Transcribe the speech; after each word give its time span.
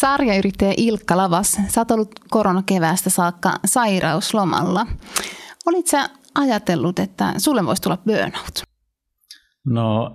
Sarjayrittäjä 0.00 0.74
Ilkka 0.76 1.16
Lavas, 1.16 1.58
sä 1.68 1.80
oot 1.80 1.90
ollut 1.90 2.10
koronakeväästä 2.30 3.10
saakka 3.10 3.52
sairauslomalla. 3.64 4.86
Olit 5.66 5.86
sä 5.86 6.08
ajatellut, 6.34 6.98
että 6.98 7.34
sulle 7.38 7.66
voisi 7.66 7.82
tulla 7.82 7.96
burnout? 7.96 8.62
No, 9.66 10.14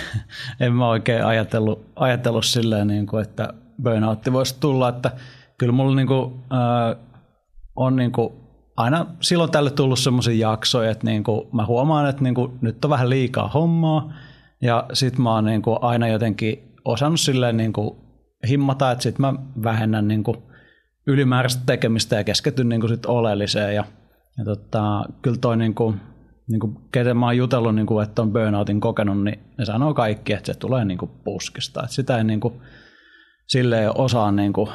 en 0.60 0.72
mä 0.72 0.88
oikein 0.88 1.24
ajatellut, 1.24 1.86
ajatellut 1.96 2.44
silleen, 2.44 2.86
niin 2.86 3.06
kuin, 3.06 3.22
että 3.22 3.54
burnoutti 3.82 4.32
voisi 4.32 4.56
tulla. 4.60 4.88
Että 4.88 5.10
kyllä 5.58 5.72
mulla 5.72 5.96
niin 5.96 6.08
kuin, 6.08 6.34
äh, 6.52 7.04
on 7.76 7.96
niin 7.96 8.12
kuin, 8.12 8.32
aina 8.76 9.06
silloin 9.20 9.50
tälle 9.50 9.70
tullut 9.70 9.98
semmoisia 9.98 10.48
jaksoja, 10.50 10.90
että 10.90 11.06
niin 11.06 11.24
kuin, 11.24 11.48
mä 11.52 11.66
huomaan, 11.66 12.08
että 12.08 12.22
niin 12.22 12.34
kuin, 12.34 12.58
nyt 12.60 12.84
on 12.84 12.90
vähän 12.90 13.10
liikaa 13.10 13.48
hommaa. 13.48 14.12
Ja 14.62 14.86
sit 14.92 15.18
mä 15.18 15.34
oon 15.34 15.44
niin 15.44 15.62
kuin, 15.62 15.78
aina 15.80 16.08
jotenkin 16.08 16.74
osannut 16.84 17.20
silleen 17.20 17.56
niin 17.56 17.72
kuin, 17.72 18.03
himmata, 18.48 18.90
että 18.90 19.02
sit 19.02 19.18
mä 19.18 19.34
vähennän 19.62 20.08
niin 20.08 20.24
kuin, 20.24 20.36
ylimääräistä 21.06 21.62
tekemistä 21.66 22.16
ja 22.16 22.24
keskityn 22.24 22.68
niin 22.68 22.80
kuin, 22.80 22.90
sit 22.90 23.06
oleelliseen. 23.06 23.74
Ja, 23.74 23.84
ja 24.38 24.44
tota, 24.44 25.04
kyllä 25.22 25.36
toi 25.40 25.56
niin 25.56 25.74
kuin, 25.74 26.00
niin 26.48 26.60
kuin, 26.60 26.76
ketä 26.92 27.14
mä 27.14 27.26
oon 27.26 27.36
jutellut, 27.36 27.74
niin 27.74 27.86
kuin, 27.86 28.04
että 28.04 28.22
on 28.22 28.32
burnoutin 28.32 28.80
kokenut, 28.80 29.24
niin 29.24 29.38
ne 29.58 29.64
sanoo 29.64 29.94
kaikki, 29.94 30.32
että 30.32 30.52
se 30.52 30.58
tulee 30.58 30.84
niin 30.84 30.98
kuin, 30.98 31.10
puskista. 31.24 31.82
Että 31.82 31.94
sitä 31.94 32.18
ei 32.18 32.24
niin 32.24 32.40
kuin, 32.40 32.54
silleen 33.48 33.96
osaa 33.98 34.32
niin 34.32 34.52
kuin, 34.52 34.70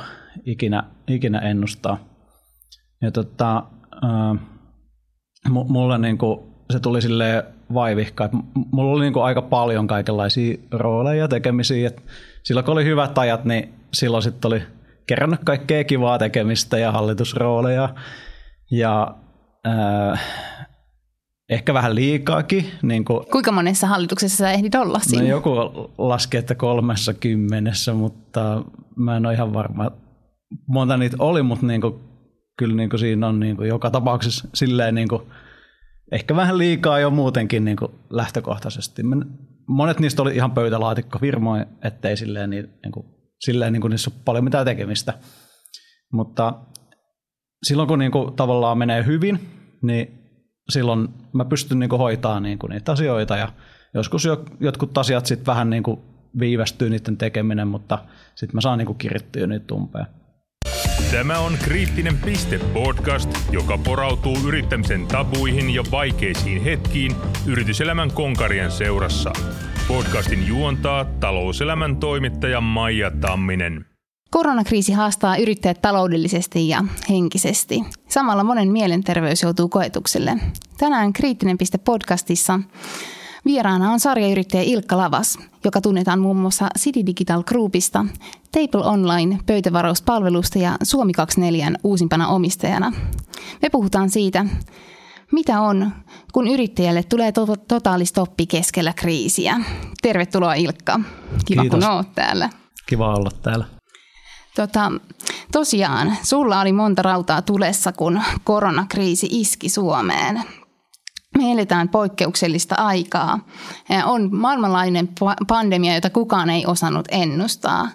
ikinä, 0.45 0.83
ikinä 1.07 1.39
ennustaa. 1.39 1.99
Ja 3.01 3.11
tota, 3.11 3.63
äh, 4.03 4.39
mulle 5.49 5.97
niin 5.97 6.17
kuin, 6.17 6.39
se 6.69 6.79
tuli 6.79 7.01
silleen 7.01 7.43
vaivihka. 7.73 8.25
Että 8.25 8.37
mulla 8.71 8.91
oli 8.91 9.01
niin 9.01 9.13
kuin 9.13 9.23
aika 9.23 9.41
paljon 9.41 9.87
kaikenlaisia 9.87 10.57
rooleja 10.71 11.27
tekemisiä. 11.27 11.87
Et 11.87 12.03
silloin 12.43 12.65
kun 12.65 12.73
oli 12.73 12.85
hyvät 12.85 13.17
ajat, 13.17 13.45
niin 13.45 13.73
silloin 13.93 14.23
sitten 14.23 14.47
oli 14.47 14.63
kerännyt 15.07 15.39
kaikkea 15.45 15.83
kivaa 15.83 16.17
tekemistä 16.17 16.77
ja 16.77 16.91
hallitusrooleja. 16.91 17.89
Ja 18.71 19.15
äh, 19.67 20.21
ehkä 21.49 21.73
vähän 21.73 21.95
liikaakin. 21.95 22.65
Niin 22.81 23.05
kuin, 23.05 23.25
Kuinka 23.31 23.51
monessa 23.51 23.87
hallituksessa 23.87 24.37
sä 24.37 24.51
ehdit 24.51 24.75
olla 24.75 24.97
no 24.97 25.03
siinä? 25.03 25.27
joku 25.27 25.51
laski, 25.97 26.37
että 26.37 26.55
kolmessa 26.55 27.13
kymmenessä, 27.13 27.93
mutta 27.93 28.63
mä 28.95 29.17
en 29.17 29.25
ole 29.25 29.33
ihan 29.33 29.53
varma. 29.53 29.91
Monta 30.67 30.97
niitä 30.97 31.17
oli, 31.19 31.43
mutta 31.43 31.65
niin 31.65 31.81
kuin, 31.81 31.95
kyllä 32.57 32.75
niin 32.75 32.89
kuin 32.89 32.99
siinä 32.99 33.27
on 33.27 33.39
niin 33.39 33.57
kuin 33.57 33.69
joka 33.69 33.89
tapauksessa 33.89 34.47
silleen 34.53 34.95
niin 34.95 35.07
kuin, 35.07 35.21
ehkä 36.11 36.35
vähän 36.35 36.57
liikaa 36.57 36.99
jo 36.99 37.09
muutenkin 37.09 37.65
niin 37.65 37.77
kuin 37.77 37.91
lähtökohtaisesti. 38.09 39.03
Monet 39.69 39.99
niistä 39.99 40.21
oli 40.21 40.35
ihan 40.35 40.51
pöytälaatikko-firmoja, 40.51 41.65
ettei 41.83 42.17
silleen, 42.17 42.49
niin, 42.49 42.69
niin 42.83 42.91
kuin, 42.91 43.05
silleen 43.39 43.73
niin 43.73 43.81
kuin 43.81 43.91
niissä 43.91 44.11
ole 44.13 44.21
paljon 44.25 44.43
mitään 44.43 44.65
tekemistä. 44.65 45.13
Mutta 46.13 46.53
silloin 47.63 47.87
kun 47.87 47.99
niin 47.99 48.11
kuin, 48.11 48.33
tavallaan 48.33 48.77
menee 48.77 49.05
hyvin, 49.05 49.39
niin 49.81 50.19
silloin 50.69 51.07
mä 51.33 51.45
pystyn 51.45 51.79
niin 51.79 51.89
kuin, 51.89 51.99
hoitamaan 51.99 52.43
niin 52.43 52.59
kuin, 52.59 52.69
niitä 52.69 52.91
asioita 52.91 53.37
ja 53.37 53.53
joskus 53.93 54.25
jo, 54.25 54.45
jotkut 54.59 54.97
asiat 54.97 55.25
sitten 55.25 55.45
vähän 55.45 55.69
niin 55.69 55.83
kuin, 55.83 55.99
viivästyy 56.39 56.89
niiden 56.89 57.17
tekeminen, 57.17 57.67
mutta 57.67 57.99
sitten 58.35 58.55
mä 58.57 58.61
saan 58.61 58.77
niin 58.77 58.85
kuin, 58.85 58.97
kirittyä 58.97 59.47
niitä 59.47 59.73
umpeen. 59.73 60.05
Tämä 61.11 61.39
on 61.39 61.57
Kriittinen 61.63 62.17
piste 62.17 62.59
podcast, 62.73 63.29
joka 63.51 63.77
porautuu 63.77 64.37
yrittämisen 64.47 65.07
tabuihin 65.07 65.69
ja 65.69 65.83
vaikeisiin 65.91 66.63
hetkiin 66.63 67.15
yrityselämän 67.47 68.11
konkarien 68.11 68.71
seurassa. 68.71 69.33
Podcastin 69.87 70.47
juontaa 70.47 71.05
talouselämän 71.05 71.97
toimittaja 71.97 72.61
Maija 72.61 73.11
Tamminen. 73.11 73.85
Koronakriisi 74.31 74.93
haastaa 74.93 75.37
yrittäjät 75.37 75.81
taloudellisesti 75.81 76.69
ja 76.69 76.83
henkisesti. 77.09 77.83
Samalla 78.07 78.43
monen 78.43 78.71
mielenterveys 78.71 79.41
joutuu 79.41 79.69
koetukselle. 79.69 80.37
Tänään 80.77 81.13
Kriittinen 81.13 81.57
piste 81.57 81.77
podcastissa 81.77 82.59
Vieraana 83.45 83.91
on 83.91 83.99
sarjayrittäjä 83.99 84.63
Ilkka 84.63 84.97
Lavas, 84.97 85.39
joka 85.63 85.81
tunnetaan 85.81 86.19
muun 86.19 86.37
muassa 86.37 86.67
City 86.79 87.05
Digital 87.05 87.43
Groupista, 87.43 88.05
Table 88.51 88.87
Online 88.89 89.39
pöytävarauspalvelusta 89.45 90.59
ja 90.59 90.77
Suomi 90.83 91.13
24 91.13 91.71
uusimpana 91.83 92.27
omistajana. 92.27 92.93
Me 93.61 93.69
puhutaan 93.69 94.09
siitä, 94.09 94.45
mitä 95.31 95.61
on, 95.61 95.91
kun 96.33 96.47
yrittäjälle 96.47 97.03
tulee 97.03 97.31
to- 97.31 97.55
totaalistoppi 97.67 98.47
keskellä 98.47 98.93
kriisiä. 98.93 99.61
Tervetuloa 100.01 100.53
Ilkka. 100.53 100.99
Kiva 101.45 101.61
Kiitos. 101.61 101.79
kun 101.79 101.89
oot 101.89 102.15
täällä. 102.15 102.49
Kiva 102.85 103.13
olla 103.15 103.29
täällä. 103.41 103.65
Tota, 104.55 104.91
tosiaan, 105.51 106.17
sulla 106.23 106.61
oli 106.61 106.73
monta 106.73 107.01
rautaa 107.01 107.41
tulessa, 107.41 107.91
kun 107.91 108.21
koronakriisi 108.43 109.27
iski 109.31 109.69
Suomeen. 109.69 110.43
Me 111.39 111.51
eletään 111.51 111.89
poikkeuksellista 111.89 112.75
aikaa. 112.75 113.39
On 114.05 114.35
maailmanlainen 114.35 115.09
pa- 115.09 115.45
pandemia, 115.47 115.95
jota 115.95 116.09
kukaan 116.09 116.49
ei 116.49 116.65
osannut 116.65 117.07
ennustaa. 117.11 117.87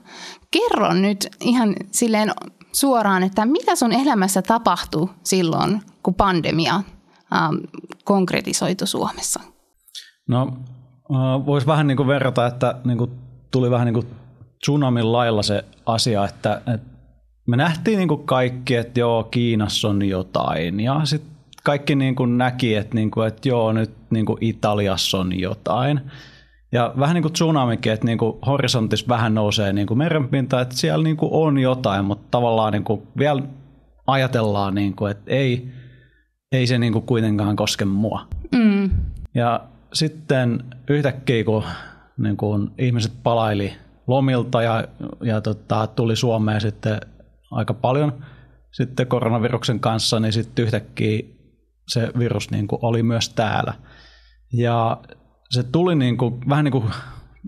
Kerro 0.50 0.92
nyt 0.92 1.28
ihan 1.40 1.74
silleen 1.90 2.32
suoraan, 2.72 3.22
että 3.22 3.46
mitä 3.46 3.76
sun 3.76 3.92
elämässä 3.92 4.42
tapahtui 4.42 5.08
silloin, 5.24 5.82
kun 6.02 6.14
pandemia 6.14 6.74
ähm, 6.74 7.54
konkretisoitu 8.04 8.86
Suomessa? 8.86 9.40
No, 10.28 10.52
voisi 11.46 11.66
vähän 11.66 11.86
niin 11.86 11.96
kuin 11.96 12.06
verrata, 12.06 12.46
että 12.46 12.74
niin 12.84 12.98
kuin 12.98 13.10
tuli 13.50 13.70
vähän 13.70 13.86
niin 13.86 13.94
kuin 13.94 14.06
tsunamin 14.62 15.12
lailla 15.12 15.42
se 15.42 15.64
asia, 15.86 16.24
että, 16.24 16.60
että 16.74 16.94
me 17.46 17.56
nähtiin 17.56 17.98
niin 17.98 18.08
kuin 18.08 18.26
kaikki, 18.26 18.76
että 18.76 19.00
joo, 19.00 19.24
Kiinassa 19.24 19.88
on 19.88 20.08
jotain 20.08 20.80
ja 20.80 21.00
sitten 21.04 21.33
kaikki 21.64 21.94
niin 21.94 22.14
kuin 22.14 22.38
näki, 22.38 22.74
että, 22.74 22.94
niin 22.94 23.10
kuin, 23.10 23.28
että 23.28 23.48
joo, 23.48 23.72
nyt 23.72 23.90
niin 24.10 24.26
kuin 24.26 24.38
Italiassa 24.40 25.18
on 25.18 25.40
jotain. 25.40 26.00
Ja 26.72 26.94
vähän 26.98 27.14
niin 27.14 27.22
kuin 27.22 27.32
tsunamikin, 27.32 27.92
että 27.92 28.06
niin 28.06 28.18
kuin 28.18 28.38
horisontissa 28.46 29.06
vähän 29.08 29.34
nousee 29.34 29.72
niin 29.72 29.86
kuin 29.86 29.98
merenpinta, 29.98 30.60
että 30.60 30.76
siellä 30.76 31.04
niin 31.04 31.16
kuin 31.16 31.32
on 31.32 31.58
jotain, 31.58 32.04
mutta 32.04 32.26
tavallaan 32.30 32.72
niin 32.72 32.84
kuin 32.84 33.02
vielä 33.18 33.42
ajatellaan, 34.06 34.74
niin 34.74 34.96
kuin, 34.96 35.10
että 35.10 35.24
ei, 35.26 35.68
ei 36.52 36.66
se 36.66 36.78
niin 36.78 36.92
kuin 36.92 37.06
kuitenkaan 37.06 37.56
koske 37.56 37.84
mua. 37.84 38.26
Mm. 38.52 38.90
Ja 39.34 39.60
sitten 39.92 40.64
yhtäkkiä, 40.88 41.44
kun 41.44 41.64
niin 42.18 42.36
kun 42.36 42.72
ihmiset 42.78 43.12
palaili 43.22 43.72
lomilta 44.06 44.62
ja, 44.62 44.84
ja 45.22 45.40
tota, 45.40 45.86
tuli 45.86 46.16
Suomeen 46.16 46.60
sitten 46.60 47.00
aika 47.50 47.74
paljon 47.74 48.12
sitten 48.72 49.06
koronaviruksen 49.06 49.80
kanssa, 49.80 50.20
niin 50.20 50.32
sitten 50.32 50.64
yhtäkkiä 50.64 51.22
se 51.88 52.08
virus 52.18 52.50
niin 52.50 52.68
kuin 52.68 52.78
oli 52.82 53.02
myös 53.02 53.28
täällä. 53.28 53.74
Ja 54.52 55.00
se 55.50 55.62
tuli 55.62 55.94
niin 55.94 56.16
kuin, 56.16 56.40
vähän 56.48 56.64
niin 56.64 56.72
kuin, 56.72 56.84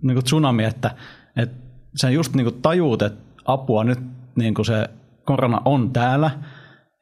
niin 0.02 0.14
kuin 0.14 0.24
tsunami, 0.24 0.64
että, 0.64 0.90
että 1.36 1.56
sä 2.00 2.10
just 2.10 2.34
niin 2.34 2.44
kuin 2.44 2.62
tajuut, 2.62 3.02
että 3.02 3.22
apua 3.44 3.84
nyt 3.84 3.98
niin 4.36 4.54
kuin 4.54 4.66
se 4.66 4.90
korona 5.24 5.60
on 5.64 5.92
täällä. 5.92 6.30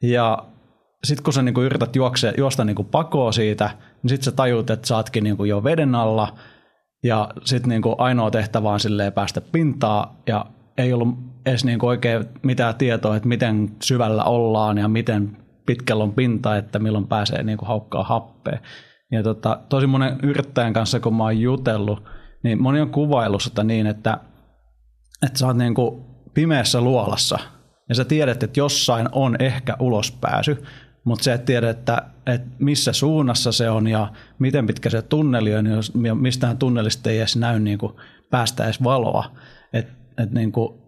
Ja 0.03 0.45
sitten 1.03 1.23
kun 1.23 1.33
sä 1.33 1.41
niin 1.41 1.53
kuin 1.53 1.65
yrität 1.65 1.95
juokse, 1.95 2.33
juosta 2.37 2.65
niin 2.65 2.75
kuin 2.75 2.87
pakoa 2.87 3.31
siitä, 3.31 3.69
niin 4.03 4.09
sitten 4.09 4.25
sä 4.25 4.31
tajuut, 4.31 4.69
että 4.69 4.87
sä 4.87 4.95
ootkin 4.95 5.23
niin 5.23 5.37
kuin 5.37 5.49
jo 5.49 5.63
veden 5.63 5.95
alla. 5.95 6.35
Ja 7.03 7.29
sitten 7.43 7.69
niin 7.69 7.81
kuin 7.81 7.95
ainoa 7.97 8.31
tehtävä 8.31 8.69
on 8.69 8.79
päästä 9.15 9.41
pintaa 9.41 10.21
ja 10.27 10.45
ei 10.77 10.93
ollut 10.93 11.17
edes 11.45 11.65
niin 11.65 11.79
kuin 11.79 11.87
oikein 11.87 12.25
mitään 12.43 12.75
tietoa, 12.75 13.15
että 13.15 13.27
miten 13.27 13.71
syvällä 13.81 14.23
ollaan 14.23 14.77
ja 14.77 14.87
miten 14.87 15.37
pitkällä 15.65 16.03
on 16.03 16.13
pinta, 16.13 16.57
että 16.57 16.79
milloin 16.79 17.07
pääsee 17.07 17.43
niin 17.43 17.57
kuin 17.57 17.67
haukkaa 17.67 18.03
happea. 18.03 18.59
Ja 19.11 19.23
tota, 19.23 19.59
tosi 19.69 19.87
monen 19.87 20.19
yrittäjän 20.23 20.73
kanssa, 20.73 20.99
kun 20.99 21.15
mä 21.15 21.23
oon 21.23 21.41
jutellut, 21.41 22.03
niin 22.43 22.61
moni 22.61 22.81
on 22.81 22.89
kuvaillut 22.89 23.41
sitä 23.41 23.63
niin, 23.63 23.87
että, 23.87 24.17
että 25.25 25.39
sä 25.39 25.47
oot 25.47 25.57
niin 25.57 25.73
kuin 25.73 26.05
pimeässä 26.33 26.81
luolassa 26.81 27.39
ja 27.89 27.95
sä 27.95 28.05
tiedät, 28.05 28.43
että 28.43 28.59
jossain 28.59 29.09
on 29.11 29.35
ehkä 29.39 29.75
ulospääsy, 29.79 30.63
mutta 31.03 31.23
sä 31.23 31.33
et 31.33 31.45
tiedä, 31.45 31.69
että, 31.69 32.01
että 32.25 32.47
missä 32.59 32.93
suunnassa 32.93 33.51
se 33.51 33.69
on 33.69 33.87
ja 33.87 34.11
miten 34.39 34.67
pitkä 34.67 34.89
se 34.89 35.01
tunneli 35.01 35.55
on 35.55 35.65
ja 36.05 36.15
mistään 36.15 36.57
tunnelista 36.57 37.09
ei 37.09 37.17
edes 37.17 37.35
näy 37.35 37.59
niin 37.59 37.77
kuin 37.77 37.93
päästä 38.31 38.63
edes 38.63 38.83
valoa. 38.83 39.31
Et, 39.73 39.87
et 40.17 40.31
niin 40.31 40.51
kuin, 40.51 40.79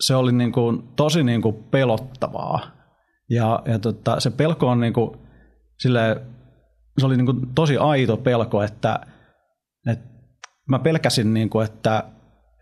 se 0.00 0.14
oli 0.14 0.32
niin 0.32 0.52
kuin 0.52 0.82
tosi 0.96 1.22
niin 1.22 1.42
kuin 1.42 1.54
pelottavaa. 1.70 2.81
Ja, 3.30 3.62
ja 3.66 3.78
tota, 3.78 4.20
se 4.20 4.30
pelko 4.30 4.68
on 4.68 4.80
niin 4.80 4.92
kuin, 4.92 5.10
silleen, 5.78 6.20
se 6.98 7.06
oli 7.06 7.16
niin 7.16 7.26
kuin 7.26 7.54
tosi 7.54 7.76
aito 7.76 8.16
pelko, 8.16 8.62
että, 8.62 9.00
että 9.86 10.08
mä 10.68 10.78
pelkäsin, 10.78 11.34
niin 11.34 11.50
kuin, 11.50 11.64
että, 11.64 12.04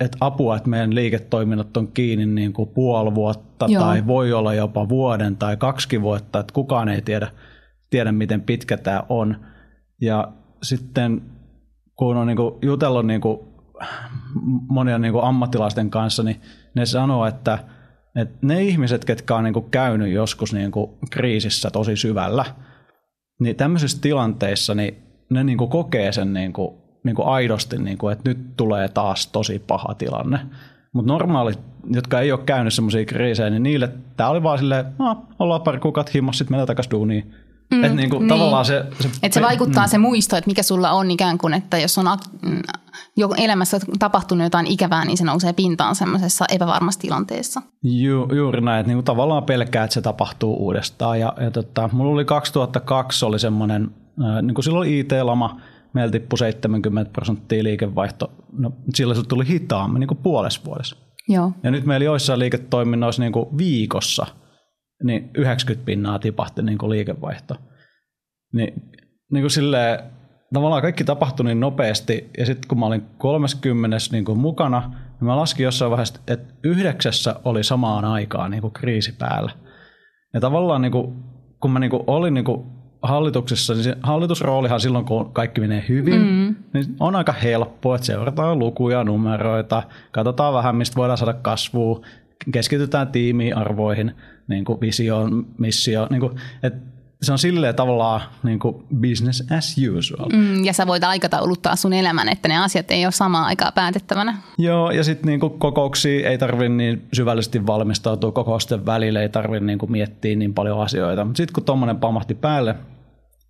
että 0.01 0.19
apua, 0.21 0.57
että 0.57 0.69
meidän 0.69 0.95
liiketoiminnot 0.95 1.77
on 1.77 1.89
kiinni 1.93 2.27
niin 2.27 2.53
kuin 2.53 2.69
puoli 2.69 3.15
vuotta 3.15 3.67
Joo. 3.69 3.83
tai 3.83 4.07
voi 4.07 4.33
olla 4.33 4.55
jopa 4.55 4.89
vuoden 4.89 5.37
tai 5.37 5.57
kaksi 5.57 6.03
vuotta, 6.03 6.39
että 6.41 6.55
kukaan 6.55 6.89
ei 6.89 7.03
tiedä, 7.03 7.31
tiedä 7.91 8.13
miten 8.13 8.41
pitkä 8.41 8.77
tämä 8.77 9.03
on. 9.09 9.37
Ja 10.01 10.33
sitten 10.63 11.23
kun 11.97 12.17
on 12.17 12.27
niin 12.27 12.37
kuin 12.37 12.55
jutellut 12.63 13.07
niin 13.07 13.21
kuin 13.21 13.39
monia 14.69 14.99
niin 14.99 15.13
kuin 15.13 15.25
ammattilaisten 15.25 15.91
kanssa, 15.91 16.23
niin 16.23 16.41
ne 16.75 16.87
sanoo, 16.87 17.27
että, 17.27 17.59
että 18.17 18.39
ne 18.43 18.63
ihmiset, 18.63 19.05
ketkä 19.05 19.37
on 19.37 19.45
niinku 19.45 19.61
käynyt 19.61 20.13
joskus 20.13 20.53
niinku 20.53 20.99
kriisissä 21.11 21.71
tosi 21.71 21.97
syvällä, 21.97 22.45
niin 23.41 23.57
tämmöisissä 23.57 23.99
tilanteissa 24.01 24.75
niin 24.75 25.03
ne 25.31 25.45
niinku 25.45 25.67
kokee 25.67 26.13
sen 26.13 26.33
niinku, 26.33 26.79
niinku 27.05 27.23
aidosti, 27.23 27.79
niinku, 27.79 28.09
että 28.09 28.31
nyt 28.31 28.57
tulee 28.57 28.89
taas 28.89 29.27
tosi 29.27 29.59
paha 29.59 29.95
tilanne. 29.95 30.39
Mutta 30.93 31.13
normaalit, 31.13 31.59
jotka 31.91 32.21
ei 32.21 32.33
ole 32.33 32.41
käynyt 32.47 32.75
semmoisia 32.75 33.05
kriisejä, 33.05 33.51
niin 33.51 33.63
niille 33.63 33.89
tämä 34.17 34.29
oli 34.29 34.43
vaan 34.43 34.59
silleen, 34.59 34.85
no, 34.99 35.27
ollaan 35.39 35.63
pari 35.63 35.79
kuukautta 35.79 36.13
himmassa, 36.15 36.39
sitten 36.39 36.53
mennään 36.53 36.67
takaisin 36.67 36.91
duuniin. 36.91 37.35
Mm, 37.71 37.85
että 37.85 37.97
niinku, 37.97 38.19
niin. 38.19 38.29
tavallaan 38.29 38.65
se... 38.65 38.85
se 39.01 39.11
että 39.23 39.35
se 39.35 39.43
vaikuttaa 39.43 39.87
mm. 39.87 39.91
se 39.91 39.99
muisto, 39.99 40.37
että 40.37 40.51
mikä 40.51 40.63
sulla 40.63 40.91
on 40.91 41.11
ikään 41.11 41.39
kuin, 41.39 41.55
että 41.55 41.79
jos 41.79 41.99
on 41.99 42.07
jo 43.17 43.29
elämässä 43.37 43.81
tapahtunut 43.99 44.45
jotain 44.45 44.67
ikävää, 44.67 45.05
niin 45.05 45.19
se 45.19 45.25
nousee 45.25 45.53
pintaan 45.53 45.95
semmoisessa 45.95 46.45
epävarmassa 46.53 47.01
tilanteessa. 47.01 47.63
Ju, 47.83 48.29
juuri 48.35 48.61
näin, 48.61 48.81
että 48.81 48.89
niinku 48.89 49.03
tavallaan 49.03 49.45
pelkää, 49.45 49.85
että 49.85 49.95
se 49.95 50.03
tapahtuu 50.03 50.57
uudestaan. 50.65 51.21
Ja, 51.21 51.33
ja 51.41 51.51
tota, 51.51 51.91
mulla 51.93 52.13
oli 52.13 52.25
2002 52.25 53.25
oli 53.25 53.39
semmoinen, 53.39 53.91
niin 54.43 54.55
kuin 54.55 54.65
silloin 54.65 54.91
IT-lama, 54.91 55.61
meillä 55.93 56.13
tippui 56.13 56.39
70 56.39 57.13
prosenttia 57.13 57.65
liikevaihto. 57.65 58.33
No, 58.59 58.73
silloin 58.95 59.21
se 59.21 59.27
tuli 59.27 59.49
hitaammin, 59.49 60.01
niin 60.01 60.09
kuin 60.09 60.19
puolessa 60.23 60.61
vuodessa. 60.65 60.97
Joo. 61.29 61.53
Ja 61.63 61.71
nyt 61.71 61.87
meillä 61.87 62.05
joissain 62.05 62.39
liiketoiminnoissa 62.39 63.23
niin 63.23 63.33
kuin 63.33 63.59
viikossa– 63.59 64.27
niin 65.03 65.31
90 65.35 65.87
pinnaa 65.87 66.19
tipahti 66.19 66.63
niin 66.63 66.79
kuin 66.79 66.91
liikevaihto. 66.91 67.55
Niin, 68.53 68.75
niin 69.33 69.43
kuin 69.43 69.51
silleen, 69.51 69.99
tavallaan 70.53 70.83
kaikki 70.83 71.05
tapahtui 71.05 71.47
niin 71.47 71.61
nopeasti, 71.61 72.31
ja 72.39 72.47
sitten 72.47 72.69
kun 72.69 72.79
mä 72.79 72.87
olin 72.87 73.03
30 73.19 73.97
niin 74.13 74.25
kuin 74.25 74.39
mukana, 74.39 74.81
niin 74.89 75.27
mä 75.27 75.37
laskin 75.37 75.65
jossain 75.65 75.91
vaiheessa, 75.91 76.21
että 76.27 76.55
yhdeksässä 76.65 77.37
oli 77.45 77.65
samaan 77.65 78.05
aikaan 78.05 78.51
niin 78.51 78.61
kuin 78.61 78.73
kriisi 78.73 79.15
päällä. 79.19 79.53
Ja 80.35 80.41
tavallaan 80.41 80.83
niin 80.83 80.93
kuin, 80.93 81.23
kun 81.61 81.71
mä 81.71 81.79
niin 81.79 81.91
kuin 81.91 82.03
olin 82.07 82.35
niin 82.35 82.45
kuin 82.45 82.67
hallituksessa, 83.03 83.75
niin 83.75 83.85
se 83.85 83.97
hallitusroolihan 84.03 84.81
silloin, 84.81 85.05
kun 85.05 85.33
kaikki 85.33 85.61
menee 85.61 85.85
hyvin, 85.89 86.21
mm. 86.21 86.55
niin 86.75 86.97
on 87.01 87.17
aika 87.17 87.33
helppo, 87.33 87.95
että 87.95 88.07
seurataan 88.07 88.59
lukuja, 88.59 89.05
numeroita, 89.05 89.83
katsotaan 90.13 90.55
vähän, 90.55 90.77
mistä 90.77 90.97
voidaan 90.97 91.19
saada 91.19 91.33
kasvua, 91.33 92.01
keskitytään 92.53 93.09
tiimiarvoihin, 93.09 94.15
niin 94.49 94.65
kuin 94.65 94.81
visioon, 94.81 95.47
missioon. 95.59 96.09
Niin 96.11 96.21
kuin, 96.21 96.33
että 96.63 96.91
se 97.23 97.33
on 97.33 97.39
silleen 97.39 97.75
tavallaan 97.75 98.21
niin 98.43 98.59
kuin 98.59 98.87
business 99.01 99.53
as 99.59 99.77
usual. 99.99 100.29
Mm, 100.33 100.65
ja 100.65 100.73
sä 100.73 100.87
voit 100.87 101.05
aikatauluttaa 101.05 101.77
sun 101.77 101.93
elämän, 101.93 102.29
että 102.29 102.49
ne 102.49 102.59
asiat 102.59 102.91
ei 102.91 103.07
ole 103.07 103.13
samaan 103.13 103.45
aikaa 103.45 103.73
päätettävänä. 103.73 104.37
Joo, 104.59 104.91
ja 104.91 105.05
sitten 105.05 105.27
niin 105.27 105.41
kokouksia 105.41 106.31
ei 106.31 106.39
tarvitse 106.39 106.69
niin 106.69 107.09
syvällisesti 107.13 107.67
valmistautua 107.67 108.33
kokousten 108.33 108.87
välillä, 108.87 109.23
ei 109.23 109.29
tarvitse 109.29 109.65
niin 109.65 109.79
miettiä 109.89 110.37
niin 110.37 110.55
paljon 110.55 110.81
asioita. 110.81 111.25
Mutta 111.25 111.37
sitten 111.37 111.55
kun 111.55 111.65
tuommoinen 111.65 111.97
pamahti 111.97 112.35
päälle, 112.35 112.75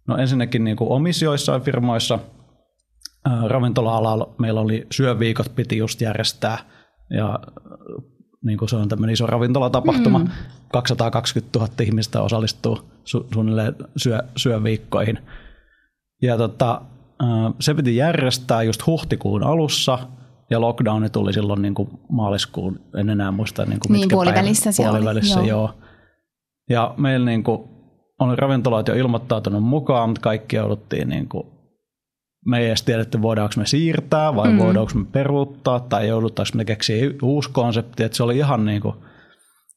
no 0.06 0.16
ensinnäkin 0.16 0.64
niin 0.64 0.76
omissa 0.80 1.24
joissain 1.24 1.62
firmoissa, 1.62 2.18
ravintola-alalla 3.46 4.34
meillä 4.38 4.60
oli 4.60 4.86
syöviikot 4.90 5.52
piti 5.56 5.76
just 5.76 6.00
järjestää, 6.00 6.58
ja 7.10 7.38
niin 8.44 8.58
kuin 8.58 8.68
se 8.68 8.76
on 8.76 8.88
tämmöinen 8.88 9.12
iso 9.12 9.26
ravintolatapahtuma. 9.26 10.18
Mm. 10.18 10.28
220 10.72 11.58
000 11.58 11.72
ihmistä 11.82 12.22
osallistuu 12.22 12.76
su- 13.04 13.26
suunnilleen 13.34 13.74
syö, 13.96 14.18
syöviikkoihin. 14.36 15.18
Ja 16.22 16.38
tota, 16.38 16.82
se 17.60 17.74
piti 17.74 17.96
järjestää 17.96 18.62
just 18.62 18.86
huhtikuun 18.86 19.42
alussa, 19.42 19.98
ja 20.50 20.60
lockdowni 20.60 21.10
tuli 21.10 21.32
silloin 21.32 21.62
niin 21.62 21.74
kuin 21.74 21.88
maaliskuun, 22.08 22.80
en 22.96 23.10
enää 23.10 23.30
muista 23.30 23.64
niin 23.64 23.80
kuin 23.80 23.92
niin, 23.92 24.08
puolivälissä 24.08 24.72
se 24.72 24.82
puolivälissä, 24.82 25.40
oli. 25.40 25.48
Joo. 25.48 25.60
joo. 25.60 25.74
Ja 26.70 26.94
meillä 26.96 27.26
niin 27.26 27.44
kuin, 27.44 27.62
on 28.18 28.38
ravintolat 28.38 28.88
jo 28.88 28.94
ilmoittautunut 28.94 29.64
mukaan, 29.64 30.08
mutta 30.08 30.20
kaikki 30.20 30.56
jouduttiin 30.56 31.08
niin 31.08 31.28
kuin 31.28 31.46
me 32.46 32.58
ei 32.58 32.66
edes 32.66 32.82
tiedetty, 32.82 33.22
voidaanko 33.22 33.54
me 33.56 33.66
siirtää 33.66 34.36
vai 34.36 34.52
mm. 34.52 34.58
voidaanko 34.58 34.92
me 34.94 35.04
peruuttaa 35.04 35.80
tai 35.80 36.08
joudutaanko 36.08 36.50
me 36.54 36.64
keksiä 36.64 37.10
uusi 37.22 37.50
konsepti. 37.50 38.02
Että 38.02 38.16
se 38.16 38.22
oli 38.22 38.36
ihan 38.36 38.64
niin 38.64 38.82
kuin, 38.82 38.94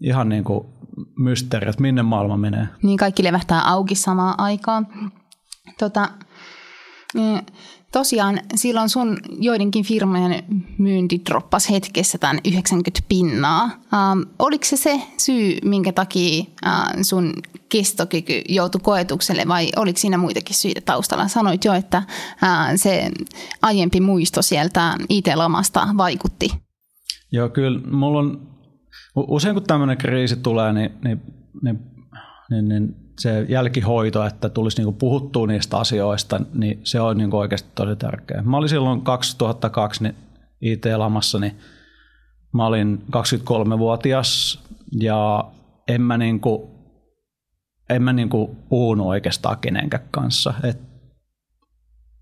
ihan 0.02 0.30
niin 0.30 0.44
kuin 0.44 0.68
mysteeri, 1.18 1.70
että 1.70 1.82
minne 1.82 2.04
maailma 2.04 2.38
menee. 2.38 2.68
Niin 2.84 2.98
kaikki 2.98 3.24
levähtää 3.24 3.62
auki 3.62 3.96
samaan 3.96 4.36
aikaan. 4.38 4.88
Tota, 5.80 6.10
tosiaan 7.94 8.40
silloin 8.56 8.90
sun 8.90 9.18
joidenkin 9.40 9.86
firmojen 9.86 10.44
myynti 10.78 11.22
droppasi 11.30 11.74
hetkessä 11.74 12.18
tämän 12.18 12.40
90 12.48 13.00
pinnaa. 13.10 13.64
Ähm, 13.64 14.22
oliko 14.40 14.64
se 14.66 14.78
se 14.78 15.02
syy, 15.18 15.58
minkä 15.64 15.92
takia 15.92 16.44
äh, 16.66 16.88
sun 17.02 17.34
kestokyky 17.70 18.42
joutui 18.50 18.82
koetukselle 18.84 19.48
vai 19.48 19.70
oliko 19.76 19.98
siinä 20.00 20.18
muitakin 20.18 20.56
syitä 20.56 20.82
taustalla? 20.82 21.28
Sanoit 21.28 21.66
jo, 21.66 21.74
että 21.74 21.98
äh, 21.98 22.72
se 22.76 23.12
aiempi 23.62 24.00
muisto 24.00 24.42
sieltä 24.42 24.96
IT-lamasta 25.10 25.88
vaikutti. 25.98 26.50
Joo, 27.32 27.50
kyllä. 27.50 27.80
Mulla 27.92 28.20
on, 28.20 28.48
usein 29.16 29.56
kun 29.56 29.64
tämmöinen 29.64 29.98
kriisi 29.98 30.36
tulee, 30.36 30.74
niin, 30.74 30.92
niin, 31.04 31.22
niin, 31.62 31.80
niin, 32.50 32.70
niin 32.70 33.03
se 33.20 33.46
jälkihoito, 33.50 34.26
että 34.26 34.50
tulisi 34.50 34.78
niinku 34.78 34.92
puhuttua 34.92 35.48
niistä 35.48 35.78
asioista, 35.78 36.42
niin 36.54 36.80
se 36.84 37.02
on 37.02 37.18
niinku 37.18 37.38
oikeasti 37.38 37.70
tosi 37.76 37.96
tärkeää. 37.96 38.42
Mä 38.42 38.58
olin 38.58 38.70
silloin 38.70 39.02
2002 39.02 40.04
niin 40.04 40.16
IT-lamassa, 40.62 41.40
niin 41.40 41.58
mä 42.54 42.66
olin 42.66 43.04
23-vuotias 43.16 44.64
ja 45.00 45.52
en 45.88 46.02
mä, 46.02 46.18
niinku, 46.18 46.72
en 47.90 48.04
mä 48.04 48.14
niinku 48.14 48.58
puhunut 48.70 49.08
oikeastaan 49.08 49.58
kenenkään 49.58 50.08
kanssa. 50.12 50.54
Et 50.64 50.80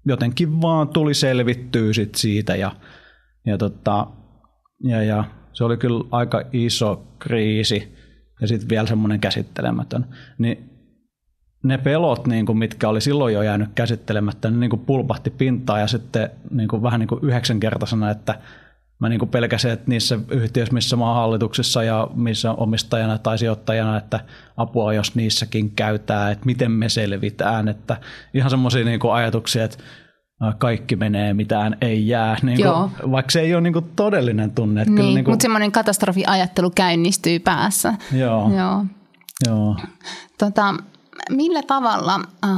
jotenkin 0.06 0.62
vaan 0.62 0.90
tuli 0.90 1.14
selvittyä 1.14 1.94
sit 1.94 2.16
siitä 2.16 2.56
ja, 2.56 2.76
ja, 3.46 3.58
tota, 3.58 4.08
ja, 4.84 5.04
ja 5.04 5.24
se 5.54 5.64
oli 5.64 5.78
kyllä 5.78 6.06
aika 6.12 6.42
iso 6.54 7.04
kriisi 7.20 7.96
ja 8.42 8.48
sitten 8.48 8.70
vielä 8.70 8.88
semmoinen 8.88 9.20
käsittelemätön. 9.20 10.06
Niin 10.38 10.71
ne 11.64 11.78
pelot, 11.78 12.28
niin 12.28 12.46
kuin, 12.46 12.58
mitkä 12.58 12.90
oli 12.90 13.02
silloin 13.02 13.34
jo 13.34 13.42
jäänyt 13.42 13.70
käsittelemättä, 13.76 14.52
ne 14.52 14.58
niin 14.58 14.70
kuin 14.70 14.86
pulpahti 14.86 15.30
pintaan 15.30 15.80
ja 15.82 15.88
sitten 15.88 16.30
niin 16.52 16.68
kuin, 16.68 16.84
vähän 16.84 17.00
niin 17.00 17.08
kuin 17.08 17.24
yhdeksänkertaisena, 17.24 18.10
että 18.10 18.40
mä 19.00 19.10
niin 19.10 19.20
kuin 19.20 19.30
pelkäsin, 19.30 19.72
että 19.72 19.90
niissä 19.90 20.20
yhtiöissä, 20.30 20.74
missä 20.74 20.96
mä 20.96 21.06
oon 21.06 21.16
hallituksessa 21.16 21.84
ja 21.84 22.08
missä 22.16 22.52
omistajana 22.52 23.18
tai 23.18 23.38
sijoittajana, 23.38 23.98
että 23.98 24.20
apua, 24.58 24.94
jos 24.94 25.16
niissäkin 25.16 25.72
käytää, 25.72 26.32
että 26.32 26.46
miten 26.46 26.72
me 26.72 26.90
selvitään, 26.90 27.68
että 27.68 27.98
ihan 28.34 28.50
semmoisia 28.50 28.86
niin 28.86 29.00
ajatuksia, 29.14 29.64
että 29.64 29.78
kaikki 30.58 30.96
menee, 30.96 31.34
mitään 31.34 31.78
ei 31.82 32.08
jää, 32.08 32.38
niin 32.42 32.58
kuin, 32.58 33.12
vaikka 33.12 33.32
se 33.32 33.40
ei 33.40 33.54
ole 33.54 33.62
niin 33.62 33.74
kuin 33.74 33.86
todellinen 33.96 34.52
tunne. 34.52 34.82
Että 34.82 34.94
niin, 34.94 35.16
niin 35.16 35.26
kuin... 35.26 35.32
mutta 35.32 35.44
semmoinen 35.44 35.72
katastrofiajattelu 35.72 36.70
käynnistyy 36.70 37.40
päässä. 37.40 37.94
Joo. 38.12 38.52
Joo. 38.58 38.86
Joo. 39.48 39.78
Tota, 40.38 40.76
millä 41.30 41.64
tavalla 41.64 42.16
äh, 42.46 42.52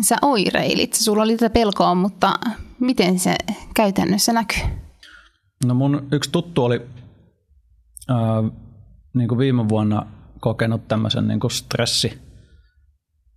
sä 0.00 0.16
oireilit? 0.22 0.94
Sulla 0.94 1.22
oli 1.22 1.36
tätä 1.36 1.52
pelkoa, 1.52 1.94
mutta 1.94 2.34
miten 2.80 3.18
se 3.18 3.36
käytännössä 3.74 4.32
näkyy? 4.32 4.62
No 5.66 5.74
mun 5.74 6.08
yksi 6.12 6.30
tuttu 6.30 6.64
oli 6.64 6.86
äh, 8.10 8.16
niin 9.14 9.28
kuin 9.28 9.38
viime 9.38 9.68
vuonna 9.68 10.06
kokenut 10.40 10.88
tämmöisen 10.88 11.28
niin 11.28 11.40
kuin 11.40 11.50
stressi 11.50 12.18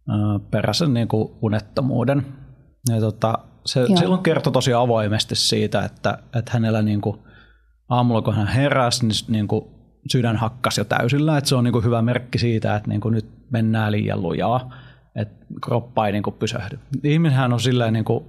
äh, 0.10 0.50
peräisen 0.52 0.94
niin 0.94 1.08
kuin 1.08 1.30
unettomuuden. 1.42 2.26
Ja 2.90 3.00
tota, 3.00 3.38
se 3.66 3.80
Joo. 3.80 3.98
silloin 3.98 4.24
kertoi 4.24 4.54
tosi 4.54 4.74
avoimesti 4.74 5.36
siitä, 5.36 5.86
että, 5.86 6.18
että 6.36 6.52
hänellä 6.52 6.82
niin 6.82 7.02
kuin, 7.02 7.20
aamulla 7.90 8.22
kun 8.22 8.36
hän 8.36 8.48
heräsi, 8.48 9.06
niin, 9.06 9.26
niin 9.28 9.48
kuin 9.48 9.66
sydän 10.12 10.36
hakkas 10.36 10.78
jo 10.78 10.84
täysillä, 10.84 11.38
että 11.38 11.48
se 11.48 11.56
on 11.56 11.64
niin 11.64 11.72
kuin 11.72 11.86
hyvä 11.86 12.02
merkki 12.02 12.38
siitä, 12.38 12.76
että 12.76 12.90
niin 12.90 13.02
kuin 13.02 13.14
nyt 13.14 13.26
mennään 13.50 13.92
liian 13.92 14.22
lujaa, 14.22 14.74
että 15.16 15.46
kroppa 15.62 16.08
ei 16.08 16.12
niin 16.12 16.24
kuin 16.24 16.36
pysähdy. 16.36 16.80
Ihminenhän 17.04 17.54
on 17.54 17.60
silleen 17.60 17.94
niin 17.94 18.06
kuin, 18.06 18.26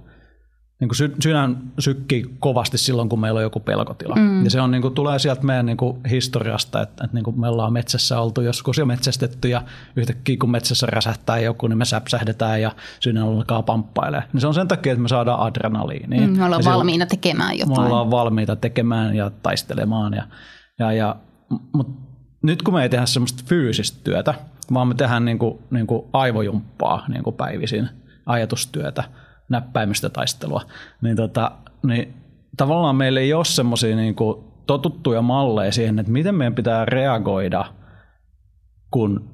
niin 0.79 0.89
kuin 0.89 1.21
sydän 1.23 1.57
sykkii 1.79 2.35
kovasti 2.39 2.77
silloin, 2.77 3.09
kun 3.09 3.19
meillä 3.19 3.37
on 3.37 3.43
joku 3.43 3.59
pelkotila. 3.59 4.15
Mm. 4.15 4.43
Ja 4.43 4.49
se 4.49 4.61
on, 4.61 4.71
niin 4.71 4.81
kuin, 4.81 4.93
tulee 4.93 5.19
sieltä 5.19 5.43
meidän 5.43 5.65
niin 5.65 5.77
kuin, 5.77 5.97
historiasta, 6.09 6.81
että, 6.81 7.03
että 7.03 7.15
niin 7.17 7.23
kuin 7.23 7.39
me 7.39 7.47
ollaan 7.47 7.73
metsässä 7.73 8.19
oltu 8.19 8.41
joskus 8.41 8.77
jo 8.77 8.85
metsästetty 8.85 9.47
ja 9.47 9.61
yhtäkkiä 9.95 10.37
kun 10.39 10.51
metsässä 10.51 10.87
räsähtää 10.87 11.39
joku, 11.39 11.67
niin 11.67 11.77
me 11.77 11.85
säpsähdetään 11.85 12.61
ja 12.61 12.71
sydän 12.99 13.23
alkaa 13.23 13.63
pamppailemaan. 13.63 14.29
Niin 14.33 14.41
se 14.41 14.47
on 14.47 14.53
sen 14.53 14.67
takia, 14.67 14.91
että 14.91 15.01
me 15.01 15.07
saadaan 15.07 15.39
adrenaliinia. 15.39 16.27
Mm, 16.27 16.37
me 16.37 16.45
ollaan 16.45 16.63
ja 16.65 16.71
valmiina 16.71 17.05
tekemään 17.05 17.57
jotain. 17.57 17.79
Me 17.79 17.85
ollaan 17.85 18.11
valmiita 18.11 18.55
tekemään 18.55 19.15
ja 19.15 19.31
taistelemaan. 19.43 20.13
Ja, 20.13 20.23
ja, 20.79 20.91
ja, 20.91 21.15
mutta 21.73 22.01
nyt 22.41 22.61
kun 22.61 22.73
me 22.73 22.83
ei 22.83 22.89
tehdä 22.89 23.05
semmoista 23.05 23.43
fyysistä 23.47 23.99
työtä, 24.03 24.33
vaan 24.73 24.87
me 24.87 24.93
tehdään 24.93 25.25
niin 25.25 25.39
kuin, 25.39 25.59
niin 25.71 25.87
kuin 25.87 26.05
aivojumppaa 26.13 27.05
niin 27.07 27.23
kuin 27.23 27.35
päivisin, 27.35 27.89
ajatustyötä, 28.25 29.03
näppäimistä 29.49 30.09
taistelua, 30.09 30.61
niin, 31.01 31.15
tota, 31.15 31.51
niin 31.83 32.13
tavallaan 32.57 32.95
meillä 32.95 33.19
ei 33.19 33.33
ole 33.33 33.45
semmoisia 33.45 33.95
niin 33.95 34.15
totuttuja 34.67 35.21
malleja 35.21 35.71
siihen, 35.71 35.99
että 35.99 36.11
miten 36.11 36.35
meidän 36.35 36.55
pitää 36.55 36.85
reagoida, 36.85 37.65
kun 38.91 39.29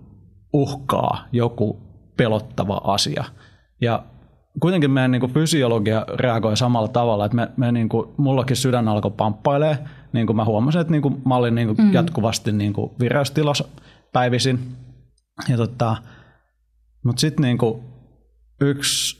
uhkaa 0.53 1.27
joku 1.31 1.81
pelottava 2.17 2.81
asia. 2.83 3.23
Ja 3.81 4.03
kuitenkin 4.59 4.91
meidän 4.91 5.11
niin 5.11 5.19
kuin 5.19 5.33
fysiologia 5.33 6.05
reagoi 6.15 6.57
samalla 6.57 6.87
tavalla, 6.87 7.25
että 7.25 7.35
me, 7.35 7.49
me 7.57 7.71
niin 7.71 7.89
kuin, 7.89 8.09
mullakin 8.17 8.55
sydän 8.55 8.87
alkoi 8.87 9.11
pamppailee, 9.11 9.77
niin 10.15 10.27
kuin 10.27 10.35
mä 10.35 10.45
huomasin, 10.45 10.81
että 10.81 10.91
niin 10.91 11.01
kuin 11.01 11.21
mä 11.25 11.35
olin 11.35 11.55
niin 11.55 11.67
kuin 11.67 11.87
mm. 11.87 11.93
jatkuvasti 11.93 12.51
niin 12.51 12.73
kuin 12.73 12.91
vireystilassa 12.99 13.65
päivisin. 14.13 14.75
Ja 15.49 15.57
tota, 15.57 15.97
mutta 17.05 17.19
sitten 17.19 17.43
niin 17.43 17.57
kuin 17.57 17.81
yksi, 18.61 19.17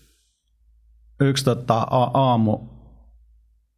yksi 1.21 1.45
tota, 1.45 1.87
aamu, 2.13 2.59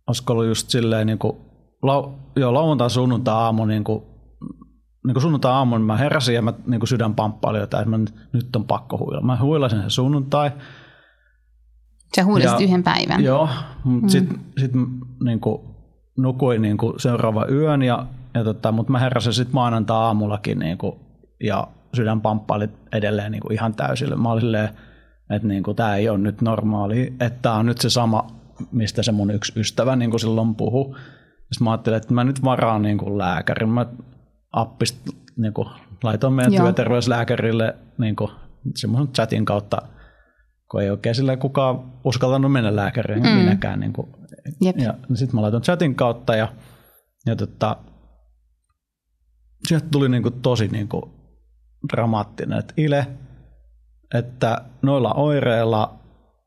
olisiko 0.08 0.34
ollut 0.34 0.46
just 0.46 0.70
silleen 0.70 1.08
niin 1.08 1.20
kuin, 1.20 1.38
lau, 1.84 2.12
joo, 2.36 2.54
lauantai 2.54 2.90
sunnuntai 2.90 3.36
aamu 3.36 3.66
niin 3.66 3.84
kuin, 3.84 4.04
niin 5.06 5.14
kuin 5.14 5.22
sunnuntai 5.22 5.52
aamun 5.52 5.82
mä 5.82 5.98
heräsin 5.98 6.36
ja 6.36 6.42
mä 6.42 6.54
niin 6.66 6.80
kuin 6.80 6.88
sydän 6.88 7.16
pamppaili 7.16 7.60
jotain, 7.60 7.82
että 7.82 7.90
mä 7.90 7.98
nyt, 7.98 8.16
nyt 8.34 8.56
on 8.56 8.66
pakko 8.66 8.98
huilla. 8.98 9.22
Mä 9.22 9.38
huilasin 9.42 9.80
sen 9.80 9.90
sunnuntai. 9.90 10.52
Sä 12.16 12.26
huilasit 12.26 12.62
yhden 12.62 12.84
päivän. 12.84 13.24
Joo, 13.24 13.50
mutta 13.84 14.06
mm. 14.06 14.10
sitten 14.10 14.40
sit, 14.60 14.72
niin 15.24 15.40
kuin, 15.40 15.62
nukuin 16.18 16.62
niin 16.62 16.78
kuin 16.78 17.00
seuraava 17.00 17.46
yön, 17.46 17.82
ja, 17.82 18.06
ja 18.34 18.44
tota, 18.44 18.72
mutta 18.72 18.92
mä 18.92 19.00
heräsin 19.00 19.34
sitten 19.34 19.56
maanantai 19.56 19.98
aamullakin 19.98 20.60
niin 20.60 20.78
kuin, 20.78 20.96
ja 21.44 21.68
sydän 21.94 22.22
pamppaili 22.22 22.70
edelleen 22.92 23.32
niin 23.32 23.42
kuin 23.42 23.54
ihan 23.54 23.76
täysille. 23.76 24.16
Mä 24.16 24.32
olin 24.32 24.42
silleen, 24.42 24.70
että 25.30 25.48
niin 25.48 25.64
kuin, 25.64 25.76
tämä 25.76 25.96
ei 25.96 26.10
ole 26.10 26.18
nyt 26.18 26.42
normaali, 26.42 27.14
että 27.20 27.40
tämä 27.42 27.56
on 27.56 27.66
nyt 27.66 27.78
se 27.78 27.90
sama, 27.90 28.28
mistä 28.72 29.04
se 29.04 29.12
mun 29.12 29.32
yksi 29.32 29.60
ystävä 29.60 29.96
niin 29.96 30.10
kuin 30.10 30.20
silloin 30.20 30.56
puhui. 30.56 30.96
Sitten 31.52 31.64
mä 31.64 31.72
ajattelin, 31.72 31.98
että 31.98 32.14
mä 32.14 32.24
nyt 32.24 32.44
varaan 32.44 32.82
niin 32.82 32.98
kuin 32.98 33.18
lääkärin. 33.18 33.70
Mä 33.70 33.86
appista 34.52 35.12
niin 35.38 35.54
kuin, 35.54 35.68
laitoin 36.04 36.34
meidän 36.34 36.54
Joo. 36.54 36.64
työterveyslääkärille 36.64 37.76
niin 37.98 38.16
kuin, 38.16 38.32
semmoisen 38.76 39.14
chatin 39.14 39.46
kautta, 39.46 39.82
kun 40.72 40.82
ei 40.82 40.90
oikein 40.90 41.16
sillä 41.16 41.38
kukaan 41.38 41.94
uskaltanut 42.04 42.52
mennä 42.52 42.76
lääkäriin, 42.76 43.24
mm. 43.24 43.30
minäkään. 43.30 43.80
Niin 43.80 43.94
kuin, 43.94 44.08
ja 44.62 44.94
sitten 45.14 45.36
mä 45.36 45.42
laitoin 45.42 45.64
chatin 45.64 45.96
kautta 45.96 46.36
ja, 46.36 46.54
ja 47.26 47.36
tota, 47.36 47.78
sieltä 49.68 49.88
tuli 49.92 50.10
niin 50.10 50.24
kuin, 50.24 50.42
tosi 50.42 50.68
niin 50.68 50.88
kuin, 50.88 51.04
dramaattinen, 51.92 52.60
että 52.60 52.74
Ile, 52.78 53.08
että 54.14 54.62
noilla 54.82 55.14
oireilla 55.14 56.00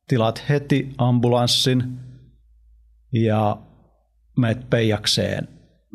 tilat 0.09 0.45
heti 0.49 0.95
ambulanssin 0.99 1.99
ja 3.13 3.57
meet 4.39 4.71
peijakseen 4.71 5.49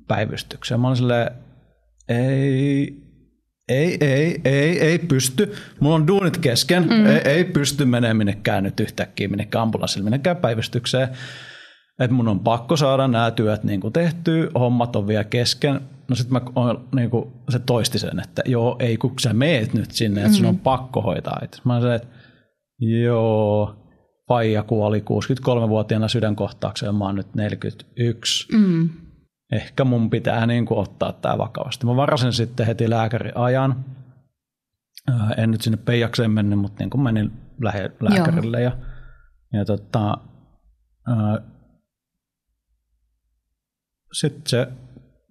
päivystykseen. 0.08 0.80
Mä 0.80 0.88
olin 0.88 0.98
silleen, 0.98 1.32
ei, 2.10 3.05
ei, 3.70 3.98
ei, 4.02 4.42
ei, 4.46 4.80
ei 4.80 5.00
pysty. 5.00 5.54
Mulla 5.80 5.96
on 5.96 6.08
duunit 6.08 6.38
kesken. 6.38 6.84
Mm. 6.84 7.06
Ei, 7.06 7.22
ei 7.26 7.44
pysty 7.44 7.86
menemään 7.86 8.18
minnekään 8.18 8.64
nyt 8.64 8.80
yhtäkkiä 8.80 9.28
minnekään 9.28 9.64
ambulanssille, 9.64 10.04
minnekään 10.04 10.38
päivystykseen. 10.38 11.10
Että 12.00 12.14
mun 12.16 12.28
on 12.28 12.40
pakko 12.40 12.78
saada 12.78 13.08
nämä 13.08 13.32
työt 13.32 13.64
niin 13.64 13.82
kuin 13.82 13.94
tehtyä, 13.94 14.48
hommat 14.56 14.96
on 14.96 15.08
vielä 15.08 15.24
kesken. 15.24 15.82
No 16.08 16.16
sitten 16.16 16.34
mä 16.34 16.76
niin 16.96 17.10
kuin, 17.10 17.32
se 17.50 17.60
toisti 17.60 18.00
sen, 18.00 18.20
että 18.20 18.42
joo, 18.46 18.76
ei 18.80 18.98
kun 18.98 19.14
sä 19.20 19.34
meet 19.34 19.74
nyt 19.74 19.92
sinne, 19.92 20.22
että 20.22 20.34
sun 20.34 20.46
on 20.46 20.56
mm. 20.56 20.60
pakko 20.60 21.02
hoitaa 21.02 21.40
itse. 21.44 21.62
Mä 21.64 21.80
sanoin, 21.80 21.96
että 21.96 22.08
joo, 22.80 23.76
Faija 24.28 24.64
kuoli 24.64 25.00
63-vuotiaana 25.00 26.08
sydänkohtaukseen, 26.08 26.96
mä 26.96 27.06
oon 27.06 27.16
nyt 27.16 27.36
41. 27.36 28.58
Mm 28.58 28.90
ehkä 29.52 29.84
mun 29.84 30.10
pitää 30.10 30.46
niin 30.46 30.66
kuin 30.66 30.80
ottaa 30.80 31.14
tämä 31.14 31.38
vakavasti. 31.38 31.86
Mä 31.86 31.96
varasin 31.96 32.34
sitten 32.34 32.66
heti 32.66 32.90
lääkäriajan. 32.90 33.86
En 35.38 35.52
nyt 35.52 35.62
sinne 35.62 35.78
peijakseen 35.78 36.32
mennyt, 36.32 36.60
mutta 36.60 36.84
niin 36.84 36.90
kuin 36.90 37.02
menin 37.02 37.32
lähe, 37.62 37.92
lääkärille. 38.00 38.62
Joo. 38.62 38.72
Ja, 38.72 38.78
ja 39.60 39.66
tota, 39.66 40.18
sitten 44.14 44.42
se 44.48 44.68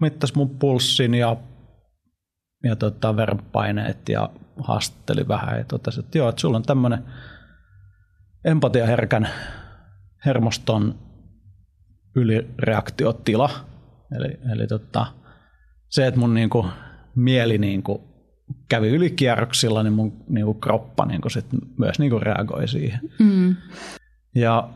mittasi 0.01 0.37
mun 0.37 0.59
pulssin 0.59 1.15
ja, 1.15 1.37
ja 2.65 2.77
tota, 2.77 3.17
verenpaineet 3.17 4.09
ja 4.09 4.31
haastatteli 4.61 5.29
vähän 5.29 5.59
ja 5.59 5.65
totesi, 5.65 6.01
että 6.01 6.19
joo, 6.19 6.29
että 6.29 6.41
sulla 6.41 6.57
on 6.57 6.63
tämmöinen 6.63 7.05
empatiaherkän 8.45 9.29
hermoston 10.27 10.99
ylireaktiotila– 12.17 13.51
Eli, 14.15 14.39
eli 14.53 14.67
tota, 14.67 15.07
se, 15.89 16.07
että 16.07 16.21
mun 16.21 16.35
niinku 16.35 16.67
mieli 17.15 17.59
niinku 17.59 18.15
kävi 18.69 18.89
ylikierroksilla, 18.89 19.83
niin 19.83 19.93
mun 19.93 20.25
niinku 20.29 20.55
kroppa 20.55 21.07
niinku 21.07 21.29
sit 21.29 21.47
myös 21.79 21.99
niinku 21.99 22.19
reagoi 22.19 22.69
siihen. 22.69 23.01
Mm. 23.19 23.57
Ja 24.35 24.69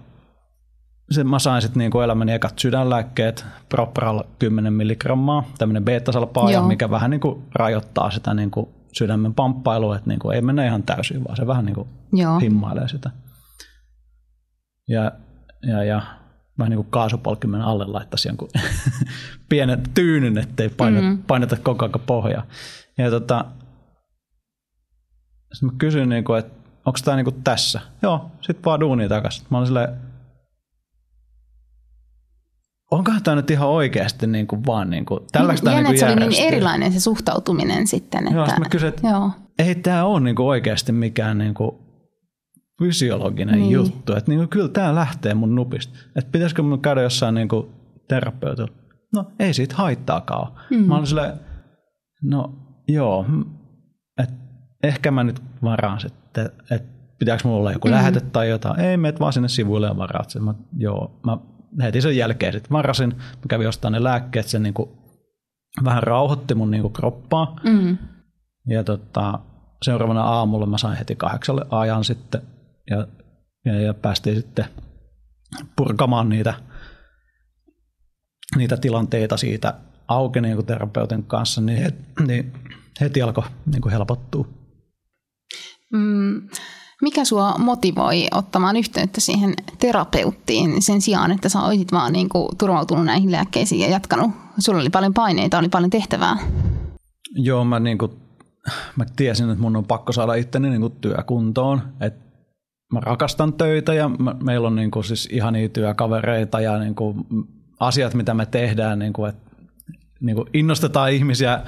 sitten 1.10 1.28
mä 1.30 1.38
sain 1.38 1.62
sitten 1.62 1.78
niinku 1.78 2.00
elämäni 2.00 2.32
ekat 2.32 2.58
sydänlääkkeet, 2.58 3.46
Propral 3.68 4.22
10 4.38 4.72
milligrammaa, 4.72 5.44
tämmöinen 5.58 5.84
beta-salpaaja, 5.84 6.62
mikä 6.62 6.90
vähän 6.90 7.10
niinku 7.10 7.42
rajoittaa 7.54 8.10
sitä 8.10 8.34
niinku 8.34 8.74
sydämen 8.92 9.34
pamppailua, 9.34 9.96
että 9.96 10.08
niinku 10.08 10.30
ei 10.30 10.42
mene 10.42 10.66
ihan 10.66 10.82
täysin, 10.82 11.24
vaan 11.24 11.36
se 11.36 11.46
vähän 11.46 11.64
niinku 11.64 11.88
himmailee 12.40 12.88
sitä. 12.88 13.10
Ja, 14.88 15.12
ja, 15.62 15.84
ja 15.84 16.02
vähän 16.58 16.70
niin 16.70 16.78
kuin 16.78 16.90
kaasupolkimen 16.90 17.60
alle 17.60 17.84
laittaisi 17.86 18.28
jonkun 18.28 18.48
pienen 19.48 19.82
tyynyn, 19.94 20.38
ettei 20.38 20.68
paineta, 20.68 21.02
mm-hmm. 21.02 21.22
paineta 21.26 21.56
koko 21.56 21.84
ajan 21.84 22.00
pohjaa. 22.06 22.46
Ja 22.98 23.10
tota, 23.10 23.44
sitten 25.52 25.68
mä 25.68 25.78
kysyin, 25.78 26.08
niin 26.08 26.24
kuin, 26.24 26.38
että 26.38 26.58
onko 26.84 26.98
tämä 27.04 27.16
niin 27.16 27.42
tässä? 27.44 27.80
Joo, 28.02 28.30
sitten 28.40 28.64
vaan 28.64 28.80
duuni 28.80 29.08
takaisin. 29.08 29.46
Mä 29.50 29.58
olin 29.58 29.66
silleen, 29.66 29.88
onkohan 32.90 33.22
tämä 33.22 33.34
nyt 33.34 33.50
ihan 33.50 33.68
oikeasti 33.68 34.26
niin 34.26 34.46
kuin 34.46 34.66
vaan 34.66 34.90
niin 34.90 35.06
kuin, 35.06 35.20
tällaista 35.32 35.70
niin, 35.70 35.76
niin 35.76 35.86
kuin 35.86 35.98
se 35.98 36.06
oli 36.06 36.14
niin 36.16 36.46
erilainen 36.46 36.92
se 36.92 37.00
suhtautuminen 37.00 37.86
sitten. 37.86 38.20
Että, 38.20 38.34
joo, 38.34 38.46
sitten 38.46 38.62
mä 38.62 38.68
kysyin, 38.68 38.88
että 38.88 39.08
joo. 39.08 39.30
ei 39.58 39.74
tämä 39.74 40.04
ole 40.04 40.20
niin 40.20 40.36
kuin 40.36 40.46
oikeasti 40.46 40.92
mikään 40.92 41.38
niin 41.38 41.54
kuin 41.54 41.87
fysiologinen 42.78 43.54
niin. 43.54 43.70
juttu. 43.70 44.12
Että 44.12 44.30
niin 44.30 44.38
kuin, 44.38 44.48
kyllä 44.48 44.68
tämä 44.68 44.94
lähtee 44.94 45.34
mun 45.34 45.54
nupista. 45.54 45.98
Että 46.16 46.30
pitäisikö 46.32 46.62
mun 46.62 46.80
käydä 46.80 47.02
jossain 47.02 47.34
niin 47.34 47.48
kuin 47.48 47.66
terapeutilla? 48.08 48.72
No 49.14 49.24
ei 49.38 49.54
siitä 49.54 49.74
haittaakaan 49.76 50.52
mm. 50.70 50.84
Mä 50.84 50.94
olin 50.94 51.06
silleen, 51.06 51.32
no 52.22 52.54
joo, 52.88 53.26
että 54.22 54.34
ehkä 54.82 55.10
mä 55.10 55.24
nyt 55.24 55.42
varaan 55.62 56.00
sitten, 56.00 56.50
että 56.70 56.98
pitääkö 57.18 57.42
mulla 57.44 57.58
olla 57.58 57.72
joku 57.72 57.88
mm. 57.88 57.94
lähete 57.94 58.20
tai 58.20 58.48
jotain. 58.48 58.80
Ei, 58.80 58.96
meet 58.96 59.20
vaan 59.20 59.32
sinne 59.32 59.48
sivuille 59.48 59.86
ja 59.86 59.96
varaat 59.96 60.30
sen. 60.30 60.44
Mä, 60.44 60.54
joo, 60.76 61.20
mä 61.26 61.38
heti 61.82 62.00
sen 62.00 62.16
jälkeen 62.16 62.52
sitten 62.52 62.72
varasin. 62.72 63.08
Mä 63.18 63.48
kävin 63.48 63.68
ostamaan 63.68 63.92
ne 63.92 64.04
lääkkeet, 64.04 64.46
se 64.46 64.58
niin 64.58 64.74
kuin 64.74 64.90
vähän 65.84 66.02
rauhoitti 66.02 66.54
mun 66.54 66.70
niin 66.70 66.82
kuin 66.82 66.92
kroppaa. 66.92 67.56
Mm. 67.64 67.98
Ja 68.66 68.84
tota, 68.84 69.40
seuraavana 69.82 70.22
aamulla 70.22 70.66
mä 70.66 70.78
sain 70.78 70.98
heti 70.98 71.16
kahdeksalle 71.16 71.66
ajan 71.70 72.04
sitten 72.04 72.42
ja, 72.90 73.06
ja, 73.64 73.80
ja 73.80 73.94
päästiin 73.94 74.36
sitten 74.36 74.64
purkamaan 75.76 76.28
niitä, 76.28 76.54
niitä 78.56 78.76
tilanteita 78.76 79.36
siitä 79.36 79.74
auki 80.08 80.40
niin 80.40 80.66
terapeutin 80.66 81.24
kanssa, 81.24 81.60
niin, 81.60 81.82
het, 81.82 81.94
niin 82.26 82.52
heti 83.00 83.22
alkoi 83.22 83.44
niin 83.66 83.90
helpottua. 83.90 84.48
Mm, 85.92 86.48
mikä 87.02 87.24
sua 87.24 87.58
motivoi 87.58 88.26
ottamaan 88.34 88.76
yhteyttä 88.76 89.20
siihen 89.20 89.54
terapeuttiin 89.78 90.82
sen 90.82 91.00
sijaan, 91.00 91.32
että 91.32 91.48
sä 91.48 91.60
olisit 91.60 91.92
vaan 91.92 92.12
niin 92.12 92.28
kuin 92.28 92.56
turvautunut 92.58 93.04
näihin 93.04 93.32
lääkkeisiin 93.32 93.80
ja 93.80 93.90
jatkanut? 93.90 94.30
Sulla 94.58 94.80
oli 94.80 94.90
paljon 94.90 95.14
paineita, 95.14 95.58
oli 95.58 95.68
paljon 95.68 95.90
tehtävää. 95.90 96.36
Joo, 97.34 97.64
mä, 97.64 97.80
niin 97.80 97.98
kuin, 97.98 98.12
mä 98.96 99.04
tiesin, 99.16 99.50
että 99.50 99.62
mun 99.62 99.76
on 99.76 99.84
pakko 99.84 100.12
saada 100.12 100.34
itteni 100.34 100.70
niin 100.70 100.80
kuin 100.80 100.92
työkuntoon. 101.00 101.82
Että 102.00 102.27
mä 102.92 103.00
rakastan 103.00 103.52
töitä 103.52 103.94
ja 103.94 104.08
mä, 104.08 104.34
meillä 104.42 104.66
on 104.66 104.76
niin 104.76 104.90
kuin 104.90 105.04
siis 105.04 105.28
ihania 105.32 105.68
työkavereita 105.68 106.60
ja 106.60 106.78
niin 106.78 106.94
kuin 106.94 107.26
asiat, 107.80 108.14
mitä 108.14 108.34
me 108.34 108.46
tehdään, 108.46 108.98
niin 108.98 109.12
kuin, 109.12 109.28
että 109.28 109.48
niin 110.20 110.36
kuin 110.36 110.48
innostetaan 110.54 111.12
ihmisiä 111.12 111.60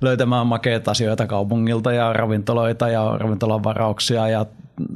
löytämään 0.00 0.46
makeita 0.46 0.90
asioita 0.90 1.26
kaupungilta 1.26 1.92
ja 1.92 2.12
ravintoloita 2.12 2.88
ja 2.88 3.18
ravintolavarauksia 3.18 4.28
ja 4.28 4.46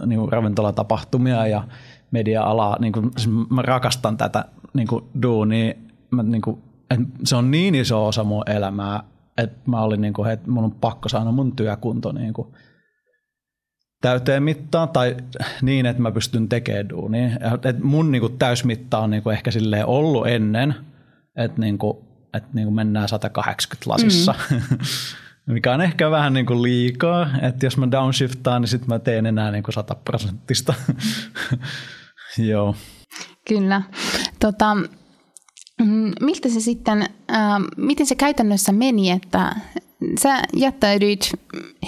niin 0.07 0.19
kuin 0.21 0.33
ravintolatapahtumia 0.33 1.47
ja 1.47 1.65
media-alaa. 2.11 2.77
Niin 2.81 2.93
kuin, 2.93 3.11
siis 3.17 3.35
mä 3.51 3.63
rakastan 3.63 4.17
tätä 4.17 4.45
niin 4.75 4.89
kuin 4.89 5.05
duunia. 5.23 5.75
Mä, 6.11 6.23
niin 6.23 6.43
kuin, 6.43 6.63
se 7.25 7.37
on 7.37 7.51
niin 7.51 7.75
iso 7.75 8.07
osa 8.07 8.25
mun 8.25 8.51
elämää, 8.51 9.03
että 9.39 9.71
mä 9.71 9.83
olin 9.83 10.01
niin 10.01 10.15
kuin, 10.15 10.31
että 10.31 10.51
mun 10.51 10.65
on 10.65 10.73
pakko 10.73 11.09
saada 11.09 11.33
mun 11.33 11.57
työkunto 11.57 12.13
niin 12.13 12.33
kuin, 12.33 12.49
täyteen 14.03 14.43
mittaan 14.43 14.89
tai 14.89 15.17
niin, 15.63 15.87
että 15.87 16.03
mä 16.03 16.13
pystyn 16.13 16.49
tekemään 16.49 16.89
duunia. 16.89 17.29
Et 17.65 17.79
mun 17.83 18.13
niinku 18.13 18.29
täysmitta 18.29 18.99
on 18.99 19.11
niinku 19.11 19.31
ehkä 19.31 19.51
silleen 19.51 19.87
ollut 19.87 20.27
ennen, 20.27 20.75
että 21.37 21.61
niinku, 21.61 22.05
että 22.35 22.49
niin 22.53 22.67
kuin 22.67 22.75
mennään 22.75 23.09
180 23.09 23.91
lasissa, 23.91 24.35
mm. 24.51 24.61
mikä 25.55 25.75
on 25.75 25.81
ehkä 25.81 26.11
vähän 26.11 26.33
niin 26.33 26.47
kuin 26.47 26.63
liikaa, 26.63 27.31
että 27.43 27.67
jos 27.67 27.77
mä 27.77 27.91
downshiftaan, 27.91 28.63
niin 28.63 28.69
sitten 28.69 28.89
mä 28.89 28.99
teen 28.99 29.27
enää 29.27 29.51
niin 29.51 29.63
kuin 29.63 29.75
100 29.75 29.95
prosenttista. 29.95 30.75
Joo. 32.39 32.75
Kyllä. 33.49 33.83
Tota, 34.41 34.75
mm, 35.85 36.13
miltä 36.21 36.49
se 36.49 36.61
sitten, 36.61 37.03
äh, 37.03 37.61
miten 37.77 38.07
se 38.07 38.15
käytännössä 38.15 38.73
meni, 38.73 39.11
että 39.11 39.57
sä 40.21 40.43
jättäydyit 40.57 41.33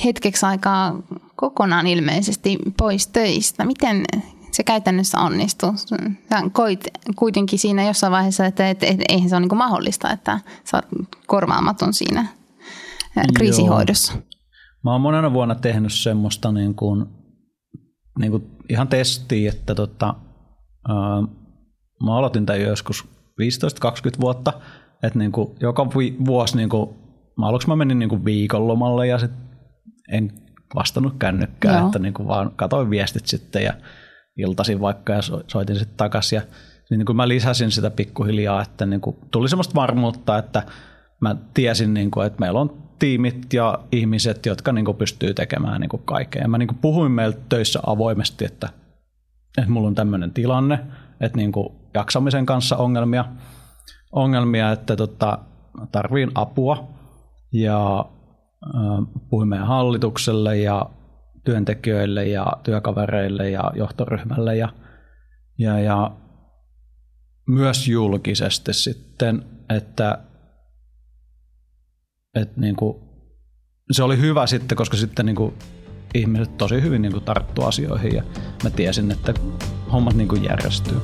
hetkeksi 0.05 0.47
aikaa 0.47 1.03
kokonaan 1.37 1.87
ilmeisesti 1.87 2.59
pois 2.79 3.07
töistä. 3.07 3.65
Miten 3.65 4.05
se 4.51 4.63
käytännössä 4.63 5.19
onnistui? 5.19 5.73
Sä 5.77 6.43
koit 6.53 6.85
kuitenkin 7.17 7.59
siinä 7.59 7.85
jossain 7.85 8.11
vaiheessa, 8.11 8.47
että 8.47 8.71
et, 8.71 8.83
et, 8.83 9.01
eihän 9.09 9.29
se 9.29 9.37
ole 9.37 9.47
niin 9.47 9.59
mahdollista, 9.59 10.11
että 10.11 10.41
sä 10.65 10.77
oot 10.77 11.09
korvaamaton 11.27 11.95
siinä 11.95 12.27
kriisihoidossa. 13.35 14.13
Joo. 14.13 14.23
Mä 14.85 14.93
oon 14.93 15.01
monena 15.01 15.33
vuonna 15.33 15.55
tehnyt 15.55 15.93
semmoista 15.93 16.53
niin 16.53 16.75
kuin, 16.75 17.07
niin 18.19 18.31
kuin 18.31 18.51
ihan 18.69 18.89
testiä, 18.89 19.53
että 19.53 19.75
tota, 19.75 20.15
ää, 20.89 21.23
mä 22.05 22.17
aloitin 22.17 22.47
tämän 22.47 22.63
joskus 22.63 23.05
15-20 24.19 24.21
vuotta, 24.21 24.53
että 25.03 25.19
niin 25.19 25.33
kuin 25.33 25.49
joka 25.61 25.87
vuosi 26.25 26.57
niin 26.57 26.69
kuin 26.69 26.91
mä 27.39 27.47
aluksi 27.47 27.69
mä 27.69 27.77
menin 27.77 27.99
niinku 27.99 28.25
viikonlomalle 28.25 29.07
ja 29.07 29.19
sit 29.19 29.31
en 30.09 30.33
vastannut 30.75 31.15
kännykkään, 31.19 31.79
Joo. 31.79 31.87
että 31.87 31.99
niinku 31.99 32.27
vaan 32.27 32.53
katoin 32.57 32.91
viestit 32.91 33.27
sitten 33.27 33.65
ja 33.65 33.73
iltasin 34.37 34.81
vaikka 34.81 35.13
ja 35.13 35.21
soitin 35.47 35.77
sitten 35.77 35.97
takaisin. 35.97 36.37
Ja 36.37 36.43
niin 36.91 37.07
kuin 37.07 37.17
mä 37.17 37.29
lisäsin 37.29 37.71
sitä 37.71 37.91
pikkuhiljaa, 37.91 38.63
että 38.63 38.87
niin 38.87 39.01
kuin 39.01 39.17
tuli 39.31 39.49
semmoista 39.49 39.75
varmuutta, 39.75 40.39
että 40.39 40.63
mä 41.21 41.37
tiesin, 41.55 41.95
niin 41.95 42.11
kuin, 42.11 42.27
että 42.27 42.41
meillä 42.41 42.61
on 42.61 42.85
tiimit 42.99 43.53
ja 43.53 43.79
ihmiset, 43.93 44.47
jotka 44.47 44.73
niin 44.73 44.85
kuin 44.85 44.97
pystyy 44.97 45.35
tekemään 45.35 45.81
niin 45.81 45.89
kuin 45.89 46.03
kaikkea. 46.05 46.43
Ja 46.43 46.49
mä 46.49 46.59
niin 46.59 46.67
kuin 46.69 46.79
puhuin 46.79 47.13
meiltä 47.13 47.39
töissä 47.49 47.81
avoimesti, 47.87 48.45
että, 48.45 48.69
että 49.59 49.71
mulla 49.71 49.89
on 49.89 49.95
tämmöinen 49.95 50.31
tilanne, 50.31 50.79
että 51.21 51.37
niin 51.37 51.53
kuin 51.53 51.69
jaksamisen 51.95 52.47
kanssa 52.47 52.77
ongelmia, 52.77 53.25
ongelmia 54.13 54.73
että 54.73 54.97
tota, 54.97 55.39
tarviin 55.93 56.31
apua 56.35 56.89
ja 57.53 58.05
puhuin 59.31 59.49
meidän 59.49 59.67
hallitukselle 59.67 60.57
ja 60.57 60.91
työntekijöille 61.45 62.25
ja 62.25 62.47
työkavereille 62.63 63.51
ja 63.51 63.73
johtoryhmälle 63.75 64.57
ja, 64.57 64.69
ja, 65.59 65.81
ja 65.81 66.17
myös 67.49 67.89
julkisesti 67.89 68.73
sitten, 68.73 69.45
että, 69.77 70.19
että 72.35 72.61
niin 72.61 72.77
kuin, 72.77 72.97
se 73.93 74.03
oli 74.03 74.19
hyvä 74.19 74.47
sitten, 74.47 74.77
koska 74.77 74.97
sitten 74.97 75.27
niin 75.27 75.37
kuin 75.37 75.55
ihmiset 76.15 76.57
tosi 76.57 76.83
hyvin 76.83 77.03
niin 77.03 77.23
tarttu 77.23 77.63
asioihin 77.63 78.15
ja 78.15 78.23
mä 78.65 78.71
tiesin, 78.71 79.11
että 79.11 79.35
hommat 79.93 80.15
niin 80.15 80.29
kuin 80.29 80.45
järjestyy. 80.45 81.01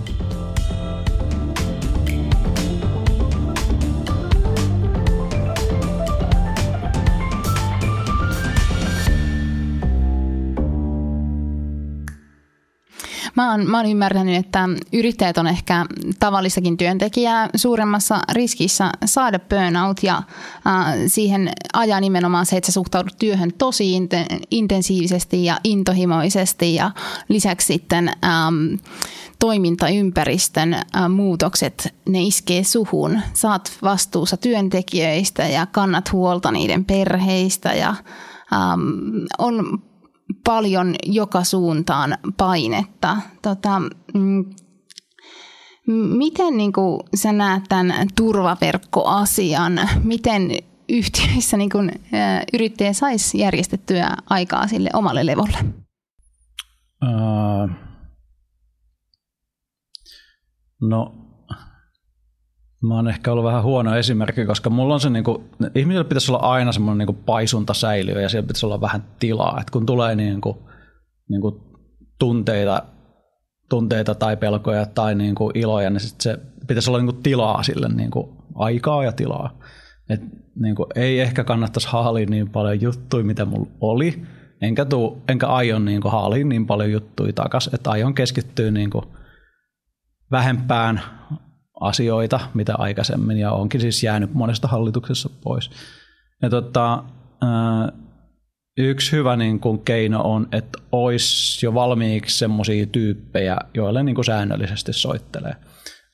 Mä 13.41 13.51
oon, 13.51 13.71
mä 13.71 13.77
oon 13.77 13.91
ymmärtänyt, 13.91 14.37
että 14.37 14.69
yrittäjät 14.93 15.39
on 15.39 15.47
ehkä 15.47 15.87
tavallistakin 16.19 16.77
työntekijää 16.77 17.49
suuremmassa 17.57 18.19
riskissä 18.33 18.91
saada 19.05 19.39
burnout 19.39 20.03
ja 20.03 20.17
äh, 20.17 20.95
siihen 21.07 21.51
ajaa 21.73 22.01
nimenomaan 22.01 22.47
se, 22.47 22.57
että 22.57 22.67
sä 22.67 22.73
suhtaudut 22.73 23.19
työhön 23.19 23.53
tosi 23.59 23.93
intensiivisesti 24.51 25.45
ja 25.45 25.57
intohimoisesti 25.65 26.75
ja 26.75 26.91
lisäksi 27.29 27.67
sitten 27.67 28.09
ähm, 28.09 28.75
toimintaympäristön 29.39 30.75
äh, 30.75 31.09
muutokset, 31.09 31.95
ne 32.09 32.23
iskee 32.23 32.65
suhun. 32.65 33.21
Saat 33.35 33.73
vastuussa 33.83 34.37
työntekijöistä 34.37 35.47
ja 35.47 35.67
kannat 35.67 36.13
huolta 36.13 36.51
niiden 36.51 36.85
perheistä 36.85 37.73
ja 37.73 37.95
ähm, 38.53 39.25
on 39.39 39.83
paljon 40.47 40.95
joka 41.07 41.45
suuntaan 41.45 42.19
painetta. 42.37 43.17
Tota, 43.43 43.81
mm, 44.15 44.45
miten 46.17 46.57
niin 46.57 46.73
kuin, 46.73 47.01
sä 47.15 47.33
näet 47.33 47.65
tämän 47.69 48.09
turvaverkkoasian? 48.17 49.81
Miten 50.05 50.51
yhtiöissä 50.89 51.57
niin 51.57 51.71
kuin, 51.71 51.93
yrittäjä 52.53 52.93
saisi 52.93 53.39
järjestettyä 53.39 54.17
aikaa 54.31 54.67
sille 54.67 54.91
omalle 54.95 55.27
levolle? 55.27 55.59
Uh, 57.03 57.71
no 60.81 61.20
Mä 62.83 62.95
oon 62.95 63.09
ehkä 63.09 63.33
ollut 63.33 63.45
vähän 63.45 63.63
huono 63.63 63.97
esimerkki, 63.97 64.47
koska 64.47 64.71
mulla 64.71 64.95
on 64.95 65.01
se, 65.01 65.11
niin 65.11 65.25
kuin, 65.25 65.51
ihmisillä 65.75 66.05
pitäisi 66.05 66.33
olla 66.33 66.41
aina 66.41 66.73
semmoinen 66.73 67.07
niin 67.07 67.25
paisunta 67.25 67.75
säilyä 67.75 68.21
ja 68.21 68.29
siellä 68.29 68.47
pitäisi 68.47 68.67
olla 68.67 68.81
vähän 68.81 69.05
tilaa. 69.19 69.61
että 69.61 69.73
kun 69.73 69.87
tulee 69.87 70.15
niin 70.15 70.41
kuin, 70.41 70.57
niin 71.29 71.41
kuin 71.41 71.55
tunteita, 72.19 72.83
tunteita 73.71 74.15
tai 74.15 74.37
pelkoja 74.37 74.87
tai 74.87 75.15
niin 75.15 75.35
kuin 75.35 75.59
iloja, 75.59 75.91
niin 75.91 76.01
sit 76.01 76.21
se 76.21 76.39
pitäisi 76.67 76.91
olla 76.91 76.99
niin 76.99 77.13
kuin 77.13 77.23
tilaa 77.23 77.63
sille, 77.63 77.89
niin 77.89 78.11
kuin 78.11 78.37
aikaa 78.55 79.05
ja 79.05 79.13
tilaa. 79.13 79.59
Et 80.09 80.21
niin 80.61 80.75
kuin, 80.75 80.87
ei 80.95 81.21
ehkä 81.21 81.45
kannattaisi 81.45 81.89
haalia 81.89 82.27
niin 82.27 82.51
paljon 82.51 82.81
juttuja, 82.81 83.25
mitä 83.25 83.45
mulla 83.45 83.71
oli, 83.81 84.23
enkä, 84.63 84.85
tuu, 84.85 85.23
enkä 85.29 85.47
aion 85.47 85.85
niin 85.85 86.01
kuin, 86.01 86.13
haalia 86.13 86.45
niin 86.45 86.67
paljon 86.67 86.93
juttuja 86.93 87.33
takaisin, 87.33 87.75
että 87.75 87.91
aion 87.91 88.15
keskittyä 88.15 88.71
niin 88.71 88.91
kuin, 88.91 89.05
vähempään 90.31 91.01
asioita, 91.81 92.41
mitä 92.55 92.75
aikaisemmin, 92.79 93.39
ja 93.39 93.53
onkin 93.53 93.81
siis 93.81 94.03
jäänyt 94.03 94.35
monesta 94.35 94.69
hallituksessa 94.69 95.31
pois. 95.43 95.71
Ja 96.43 96.51
tota, 96.51 97.05
yksi 98.79 99.13
hyvä 99.13 99.37
niin 99.37 99.61
kuin 99.61 99.79
keino 99.79 100.23
on, 100.23 100.49
että 100.53 100.79
olisi 100.93 101.67
jo 101.67 101.75
valmiiksi 101.75 102.39
semmoisia 102.39 102.87
tyyppejä, 102.87 103.57
joille 103.75 104.03
niin 104.03 104.15
kuin 104.15 104.25
säännöllisesti 104.25 104.93
soittelee. 104.93 105.57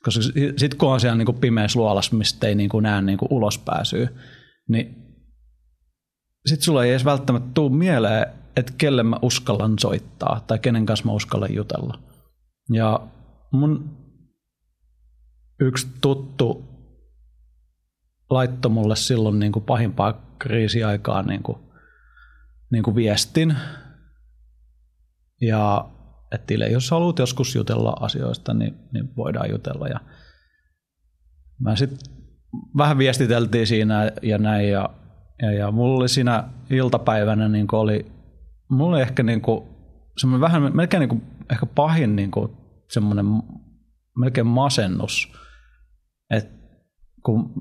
Koska 0.05 0.23
sitten 0.57 0.79
kun 0.79 0.89
on 0.89 1.01
siellä 1.01 1.17
niin 1.17 1.27
kuin 1.27 1.39
pimeässä 1.39 1.79
luolassa, 1.79 2.17
mistä 2.17 2.47
ei 2.47 2.55
niin 2.55 2.69
kuin 2.69 2.83
näe 2.83 3.03
niin 3.03 3.19
kuin 3.19 3.33
ulospääsyä, 3.33 4.09
niin 4.69 5.07
sitten 6.47 6.65
sulla 6.65 6.85
ei 6.85 6.91
edes 6.91 7.05
välttämättä 7.05 7.51
tule 7.55 7.73
mieleen, 7.73 8.27
että 8.57 8.73
kelle 8.79 9.03
mä 9.03 9.17
uskallan 9.23 9.79
soittaa 9.79 10.45
tai 10.47 10.59
kenen 10.59 10.87
kanssa 10.87 11.05
mä 11.07 11.13
uskallan 11.13 11.55
jutella. 11.55 11.99
Ja 12.73 13.01
mun 13.53 13.96
yksi 15.61 15.89
tuttu 16.01 16.65
laittoi 18.31 18.71
mulle 18.71 18.97
silloin 18.97 19.39
niin 19.39 19.53
kuin 19.53 19.65
pahimpaa 19.65 20.37
kriisiaikaa 20.39 21.23
niin 21.23 21.43
kuin, 21.43 21.59
niin 22.73 22.83
kuin 22.83 22.97
viestin. 22.97 23.57
Ja 25.41 25.89
että 26.33 26.55
jos 26.55 26.91
haluat 26.91 27.19
joskus 27.19 27.55
jutella 27.55 27.97
asioista, 28.01 28.55
niin, 28.55 28.75
niin 28.93 29.17
voidaan 29.17 29.51
jutella. 29.51 29.89
Ja 29.89 30.01
mä 31.61 31.77
sitten 31.77 31.99
vähän 32.77 32.99
viestiteltiin 32.99 33.67
siinä 33.67 34.13
ja 34.23 34.39
näin. 34.39 34.71
Ja, 34.71 34.91
ja, 35.43 35.53
ja 35.53 35.71
mulla 35.71 35.97
oli 35.97 36.09
siinä 36.09 36.49
iltapäivänä 36.71 37.49
niin 37.49 37.67
kuin 37.67 37.81
oli, 37.81 38.13
mulla 38.71 38.97
oli 38.97 39.03
ehkä 39.03 39.23
niin 39.23 39.41
kuin, 39.41 39.65
semmoinen 40.17 40.41
vähän, 40.41 40.77
melkein 40.77 41.01
niin 41.01 41.09
kuin, 41.09 41.23
ehkä 41.51 41.67
pahin 41.67 42.17
niin 42.17 42.31
kuin, 42.31 42.53
semmoinen 42.91 43.27
melkein 44.17 44.47
masennus– 44.47 45.33
et 46.31 46.51
kun 47.23 47.53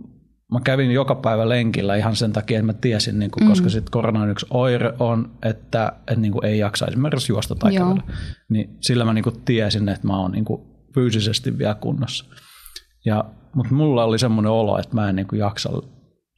mä 0.51 0.59
kävin 0.63 0.91
joka 0.91 1.15
päivä 1.15 1.49
lenkillä 1.49 1.95
ihan 1.95 2.15
sen 2.15 2.33
takia, 2.33 2.59
että 2.59 2.65
mä 2.65 2.73
tiesin, 2.73 3.19
niin 3.19 3.31
kuin, 3.31 3.43
mm. 3.43 3.49
koska 3.49 3.69
sitten 3.69 3.91
koronan 3.91 4.29
yksi 4.29 4.45
oire 4.49 4.93
on, 4.99 5.31
että, 5.43 5.93
että 6.07 6.15
niin 6.15 6.31
kuin 6.31 6.45
ei 6.45 6.59
jaksa 6.59 6.85
esimerkiksi 6.85 7.31
juosta 7.31 7.55
tai 7.55 7.73
kävellä. 7.73 8.03
Niin 8.49 8.77
sillä 8.81 9.05
mä 9.05 9.13
niin 9.13 9.23
kuin 9.23 9.41
tiesin, 9.45 9.89
että 9.89 10.07
mä 10.07 10.17
oon 10.17 10.31
niin 10.31 10.45
kuin 10.45 10.61
fyysisesti 10.93 11.57
vielä 11.57 11.75
kunnossa. 11.75 12.25
Ja, 13.05 13.25
mutta 13.55 13.73
mulla 13.73 14.03
oli 14.03 14.19
semmoinen 14.19 14.51
olo, 14.51 14.79
että 14.79 14.95
mä 14.95 15.09
en 15.09 15.15
niin 15.15 15.27
kuin 15.27 15.39
jaksa 15.39 15.69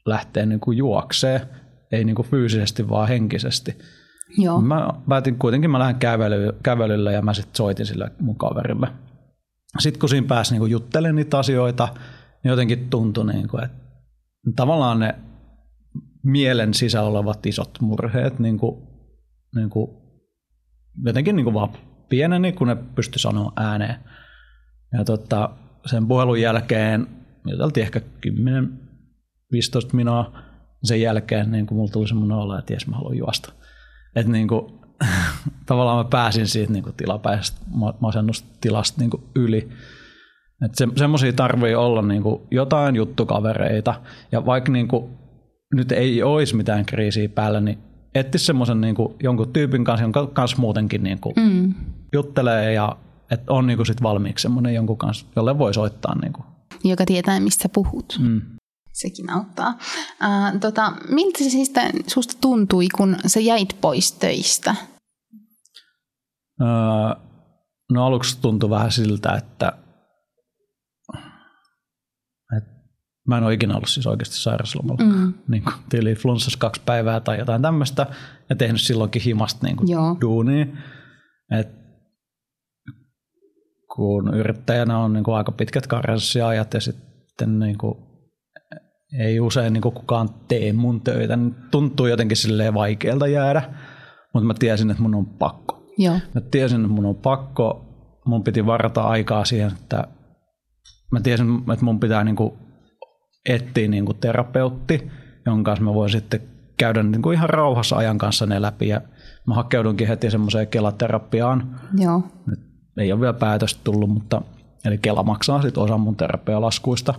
lähteä 0.06 0.46
niin 0.46 0.60
kuin 0.60 0.78
juokseen, 0.78 1.42
ei 1.92 2.04
niin 2.04 2.16
kuin 2.16 2.28
fyysisesti, 2.28 2.90
vaan 2.90 3.08
henkisesti. 3.08 3.78
Joo. 4.38 4.62
Mä 4.62 4.90
päätin 5.10 5.36
kuitenkin, 5.36 5.72
mä 5.72 5.80
lähden 5.80 5.96
kävely, 5.96 6.52
kävelyllä 6.64 7.12
ja 7.12 7.22
mä 7.22 7.34
sitten 7.34 7.56
soitin 7.56 7.86
sille 7.86 8.12
mun 8.20 8.38
kaverille. 8.38 8.88
Sitten 9.80 10.00
kun 10.00 10.10
siinä 10.10 10.28
pääsi 10.28 10.58
niin 10.58 10.72
juttelemaan 10.72 11.16
niitä 11.16 11.40
asioita, 11.40 11.88
jotenkin 12.44 12.90
tuntui, 12.90 13.34
niin 13.34 13.48
kuin, 13.48 13.64
että 13.64 13.78
tavallaan 14.56 15.00
ne 15.00 15.16
mielen 16.24 16.74
sisällä 16.74 17.10
olevat 17.10 17.46
isot 17.46 17.78
murheet 17.82 18.40
niin 18.40 18.58
kuin, 18.58 18.88
niin 19.56 19.70
kuin, 19.70 19.92
jotenkin 21.06 21.36
niin 21.36 21.44
kuin 21.44 21.54
vaan 21.54 21.70
pieneni, 22.10 22.52
kun 22.52 22.68
ne 22.68 22.76
pystyi 22.76 23.20
sanoa 23.20 23.54
ääneen. 23.56 23.96
Ja 24.94 25.04
tota, 25.04 25.50
sen 25.86 26.08
puhelun 26.08 26.42
jälkeen 26.42 27.08
juteltiin 27.52 27.84
ehkä 27.84 28.02
10, 28.22 28.80
15 29.52 29.96
minua. 29.96 30.34
Sen 30.84 31.02
jälkeen 31.02 31.52
niin 31.52 31.68
kuin 31.68 31.78
mulla 31.78 31.92
tuli 31.92 32.08
semmoinen 32.08 32.38
olo, 32.38 32.58
että 32.58 32.74
jes 32.74 32.88
mä 32.88 32.96
haluan 32.96 33.18
juosta. 33.18 33.54
Että 34.16 34.32
niin 34.32 34.48
kuin, 34.48 34.80
tavallaan 35.66 36.06
mä 36.06 36.10
pääsin 36.10 36.48
siitä 36.48 36.74
niin 36.74 36.84
kuin 36.84 36.96
tilapäisestä 36.96 37.62
masennustilasta 38.00 39.00
niin 39.02 39.10
kuin 39.10 39.24
yli. 39.36 39.70
Että 40.66 40.78
se, 40.78 40.88
semmoisia 40.96 41.34
tarvii 41.34 41.76
olla 41.76 42.02
niin 42.02 42.24
kuin 42.24 42.42
jotain 42.52 42.96
juttukavereita. 42.96 44.02
Ja 44.32 44.46
vaikka 44.46 44.72
niin 44.72 44.88
kuin, 44.88 45.18
nyt 45.76 45.92
ei 45.92 46.24
olisi 46.24 46.56
mitään 46.56 46.86
kriisiä 46.86 47.30
päällä, 47.30 47.62
niin 47.62 47.78
etsi 48.16 48.38
semmoisen 48.38 48.82
niin 48.82 48.96
jonkun 49.24 49.54
tyypin 49.54 49.84
kanssa, 49.84 50.04
jonka 50.04 50.28
kanssa 50.28 50.58
muutenkin 50.58 51.04
niin 51.04 51.20
kuin 51.20 51.34
mm. 51.36 51.74
juttelee 52.14 52.74
ja 52.74 52.98
että 53.32 53.54
on 53.54 53.68
niin 53.68 53.78
kuin 53.78 53.88
sit 53.88 54.04
valmiiksi 54.04 54.42
semmoinen 54.42 54.74
jonkun 54.74 54.98
kanssa, 54.98 55.26
jolle 55.36 55.58
voi 55.58 55.74
soittaa. 55.74 56.16
Niin 56.22 56.34
kuin. 56.34 56.46
Joka 56.84 57.06
tietää, 57.06 57.40
mistä 57.40 57.70
puhut. 57.70 58.20
Mm. 58.20 58.42
Sekin 58.94 59.30
auttaa. 59.30 59.78
Äh, 60.24 60.60
tota, 60.60 60.94
miltä 61.10 61.38
se 61.38 61.50
siis 61.50 61.74
susta 62.08 62.34
tuntui, 62.42 62.88
kun 62.98 63.18
sä 63.28 63.40
jäit 63.40 63.78
pois 63.82 64.12
töistä? 64.12 64.76
Öö, 66.62 66.68
no 67.92 68.06
aluksi 68.06 68.38
tuntui 68.42 68.70
vähän 68.70 68.92
siltä, 68.92 69.34
että 69.34 69.74
mä 73.28 73.38
en 73.38 73.44
ole 73.44 73.54
ikinä 73.54 73.76
ollut 73.76 73.90
siis 73.90 74.08
oikeasti 74.08 74.36
sairauslomalla. 74.36 75.04
Mm. 75.04 75.34
Niin 75.48 75.64
kuin 75.64 75.76
tyyli 75.90 76.16
flunssas 76.16 76.58
kaksi 76.58 76.82
päivää 76.86 77.20
tai 77.20 77.40
jotain 77.40 77.62
tämmöistä 77.62 78.06
ja 78.50 78.56
tehnyt 78.56 78.82
silloinkin 78.82 79.22
himasta 79.22 79.68
niin 79.68 79.78
kuin 79.78 79.88
duunia. 80.22 80.66
Et 81.52 81.68
kun 83.96 84.34
yrittäjänä 84.34 85.00
on 85.00 85.14
niin 85.14 85.24
kuin 85.24 85.36
aika 85.36 85.52
pitkät 85.52 85.88
karenssiajat 85.88 86.74
ja 86.74 86.82
sitten 86.82 87.60
niin 87.60 87.78
kuin 87.78 87.96
ei 89.20 89.40
usein 89.40 89.74
niin 89.74 89.82
kuin 89.82 89.96
kukaan 89.96 90.30
tee 90.48 90.74
mun 90.74 91.02
töitä, 91.02 91.36
niin 91.36 91.56
tuntuu 91.72 92.08
jotenkin 92.08 92.38
silleen 92.38 92.74
vaikealta 92.74 93.28
jäädä, 93.28 93.74
mutta 94.34 94.48
mä 94.48 94.54
tiesin, 94.54 94.90
että 94.90 95.04
mun 95.04 95.16
on 95.16 95.26
pakko. 95.26 95.84
Joo. 95.98 96.20
Mä 96.36 96.42
tiesin, 96.42 96.82
että 96.82 96.94
mun 96.94 97.06
on 97.06 97.16
pakko, 97.16 97.86
mun 98.26 98.44
piti 98.44 98.66
varata 98.66 99.02
aikaa 99.02 99.46
siihen, 99.46 99.72
että 99.72 100.08
mä 101.12 101.20
tiesin, 101.20 101.72
että 101.74 101.86
mun 101.86 102.00
pitää 102.00 102.24
niin 102.24 102.36
kuin 102.36 102.54
etsiä 103.48 103.88
niin 103.88 104.06
kuin 104.06 104.18
terapeutti, 104.18 105.12
jonka 105.46 105.72
kanssa 105.72 105.86
mä 105.86 105.94
voin 105.94 106.10
sitten 106.10 106.42
käydä 106.78 107.04
niin 107.04 107.22
kuin 107.22 107.34
ihan 107.34 107.50
rauhassa 107.50 107.96
ajan 107.96 108.18
kanssa 108.18 108.46
ne 108.46 108.62
läpi. 108.62 108.88
Ja 108.88 109.02
mä 109.48 109.56
hakeudunkin 109.56 110.08
heti 110.08 110.32
semmoiseen 110.32 110.68
kelaterapiaan. 110.68 111.80
Joo. 111.98 112.24
Nyt 112.48 112.60
ei 112.98 113.12
ole 113.12 113.22
vielä 113.22 113.34
päätöstä 113.34 113.82
tullut, 113.84 114.10
mutta 114.10 114.42
eli 114.86 114.98
Kela 114.98 115.24
maksaa 115.24 115.62
sitten 115.62 115.84
osan 115.84 116.02
mun 116.02 116.16
terapialaskuista. 116.16 117.14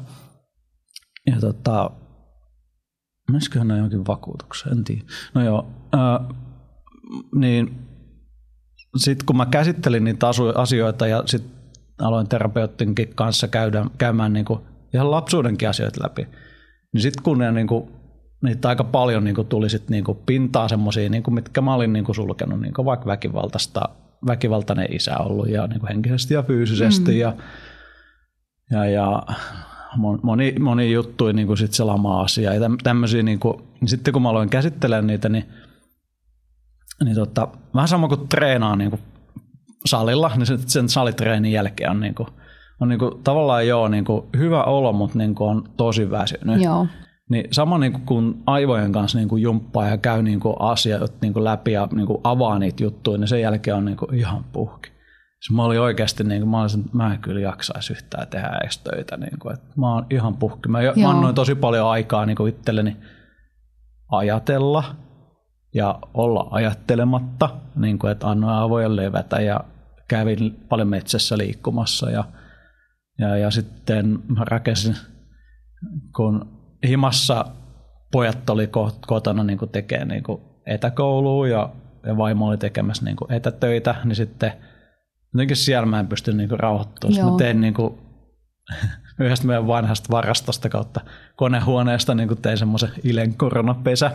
Ja 1.27 1.41
tota, 1.41 1.91
Menisikö 3.31 3.59
nämä 3.59 3.77
jonkin 3.77 4.07
vakuutukseen, 4.07 4.79
en 4.79 4.85
tiedä. 4.85 5.03
No 5.35 5.45
joo, 5.45 5.71
ää, 5.93 6.21
niin 7.35 7.89
sitten 8.97 9.27
kun 9.27 9.37
mä 9.37 9.47
käsittelin 9.47 10.05
niitä 10.05 10.27
asioita 10.55 11.07
ja 11.07 11.23
sitten 11.27 11.53
aloin 11.99 12.29
terapeuttinkin 12.29 13.15
kanssa 13.15 13.49
käydä, 13.49 13.87
käymään 13.99 14.33
niinku 14.33 14.67
ihan 14.95 15.11
lapsuudenkin 15.11 15.69
asioita 15.69 16.05
läpi, 16.05 16.29
niin 16.93 17.03
sitten 17.03 17.23
kun 17.23 17.39
ne 17.39 17.53
niinku, 17.53 17.91
niitä 18.43 18.69
aika 18.69 18.85
paljon 18.85 19.25
niinku 19.25 19.45
tuli 19.45 19.71
sit 19.71 19.91
niinku 19.91 20.15
pintaa 20.15 20.69
semmoisia, 20.69 21.09
niinku, 21.09 21.31
mitkä 21.31 21.61
mä 21.61 21.75
olin 21.75 21.93
niinku 21.93 22.15
sulkenut, 22.15 22.61
niinku 22.61 22.85
vaikka 22.85 23.07
väkivaltaista, 23.07 23.89
väkivaltainen 24.27 24.93
isä 24.93 25.19
ollut 25.19 25.49
ja 25.49 25.67
niinku 25.67 25.87
henkisesti 25.87 26.35
ja 26.35 26.43
fyysisesti 26.43 27.13
mm. 27.13 27.19
ja, 27.19 27.33
ja, 28.71 28.85
ja 28.85 29.23
moni, 30.23 30.55
moni 30.61 30.93
juttuja 30.93 31.33
niin 31.33 31.47
kuin 31.47 31.57
sit 31.59 31.73
se 31.73 31.85
lama-asia 31.85 32.55
ja 32.55 32.61
tämmöisiä, 32.83 33.23
niin 33.23 33.41
kuin, 33.41 33.57
niin 33.81 33.89
sitten 33.89 34.13
kun 34.13 34.23
mä 34.23 34.31
aloin 34.31 34.51
käsittelemään 34.51 35.07
niitä, 35.07 35.29
niin, 35.29 35.45
niin 37.05 37.15
tota, 37.15 37.49
vähän 37.75 37.89
sama 37.89 38.09
kuin 38.09 38.29
treenaa 38.29 38.77
niin 38.77 38.91
kuin 38.91 39.03
salilla, 39.87 40.31
niin 40.37 40.47
sen, 40.47 40.59
sen 40.67 40.89
salitreenin 40.89 41.53
jälkeen 41.53 41.91
on, 41.91 42.01
niin 42.01 42.15
kuin, 42.15 42.29
on 42.81 42.89
niin 42.89 42.99
kuin, 42.99 43.23
tavallaan 43.25 43.67
joo 43.67 43.89
niin 43.89 44.05
kuin, 44.05 44.25
hyvä 44.37 44.65
olo, 44.65 44.93
mutta 44.93 45.19
niin 45.19 45.35
kuin 45.35 45.51
on 45.51 45.65
tosi 45.77 46.11
väsynyt. 46.11 46.63
Joo. 46.63 46.87
Niin 47.31 47.49
sama 47.51 47.79
niin 47.79 47.93
kuin, 47.93 48.07
kun 48.07 48.43
aivojen 48.47 48.93
kanssa 48.93 49.19
niin 49.19 49.29
kuin 49.29 49.43
jumppaa 49.43 49.89
ja 49.89 49.99
käy 49.99 50.23
niin 50.23 50.41
kuin 50.41 50.57
asiat 50.59 51.13
niin 51.21 51.33
kuin 51.33 51.45
läpi 51.45 51.73
ja 51.73 51.89
niin 51.93 52.07
kuin 52.07 52.21
avaa 52.25 52.59
niitä 52.59 52.83
juttuja, 52.83 53.19
niin 53.19 53.29
sen 53.29 53.41
jälkeen 53.41 53.77
on 53.77 53.85
niin 53.85 53.97
kuin, 53.97 54.15
ihan 54.15 54.45
puhki. 54.45 54.91
Siis 55.41 55.57
mä 55.57 55.65
olin 55.65 55.81
oikeasti, 55.81 56.25
niin 56.25 56.41
kuin, 56.43 56.51
mä, 56.51 56.61
olisin, 56.61 56.85
mä 56.93 57.13
en 57.13 57.19
kyllä 57.19 57.41
jaksaisi 57.41 57.93
yhtään 57.93 58.27
tehdä 58.29 58.59
edes 58.63 58.79
töitä. 58.79 59.17
Niin 59.17 59.39
kuin, 59.39 59.55
että 59.55 59.67
mä 59.77 59.95
oon 59.95 60.07
ihan 60.11 60.37
puhki. 60.37 60.69
Mä, 60.69 60.79
mä 61.03 61.11
annoin 61.11 61.35
tosi 61.35 61.55
paljon 61.55 61.89
aikaa 61.89 62.27
niin 62.27 62.37
kuin 62.37 62.49
itselleni 62.49 62.97
ajatella 64.11 64.85
ja 65.75 65.99
olla 66.15 66.49
ajattelematta, 66.51 67.51
niin 67.77 67.99
kuin, 67.99 68.13
että 68.13 68.29
annoin 68.29 68.55
avojen 68.55 68.97
levätä 68.97 69.41
ja 69.41 69.61
kävin 70.09 70.65
paljon 70.69 70.89
metsässä 70.89 71.39
liikkumassa 71.39 72.11
ja, 72.11 72.25
ja, 73.19 73.37
ja 73.37 73.51
sitten 73.51 74.19
mä 74.29 74.45
rakensin, 74.45 74.97
kun 76.17 76.59
himassa 76.89 77.45
pojat 78.13 78.51
oli 78.51 78.71
kotona 79.07 79.45
niin 79.45 79.59
kuin 79.59 79.71
tekee 79.71 80.05
niin 80.05 80.23
kuin 80.23 80.43
etäkouluun 80.67 81.51
ja, 81.51 81.71
ja 82.07 82.17
vaimo 82.17 82.49
oli 82.49 82.59
tekemässä 82.59 83.05
niin 83.05 83.17
kuin 83.17 83.33
etätöitä, 83.33 83.95
niin 84.05 84.17
sitten– 84.17 84.53
jotenkin 85.35 85.57
siellä 85.57 85.87
mä 85.87 86.01
en 86.01 86.07
pysty 86.07 86.33
niinku 86.33 86.57
rauhoittumaan. 86.57 87.33
Mä 87.33 87.39
tein 87.39 87.61
niinku 87.61 87.99
yhdestä 89.21 89.47
meidän 89.47 89.67
vanhasta 89.67 90.09
varastosta 90.11 90.69
kautta 90.69 91.01
konehuoneesta 91.37 92.15
niin 92.15 92.43
tein 92.43 92.59
semmoisen 92.59 92.91
Ilen 93.05 93.35
koronapesä, 93.35 94.11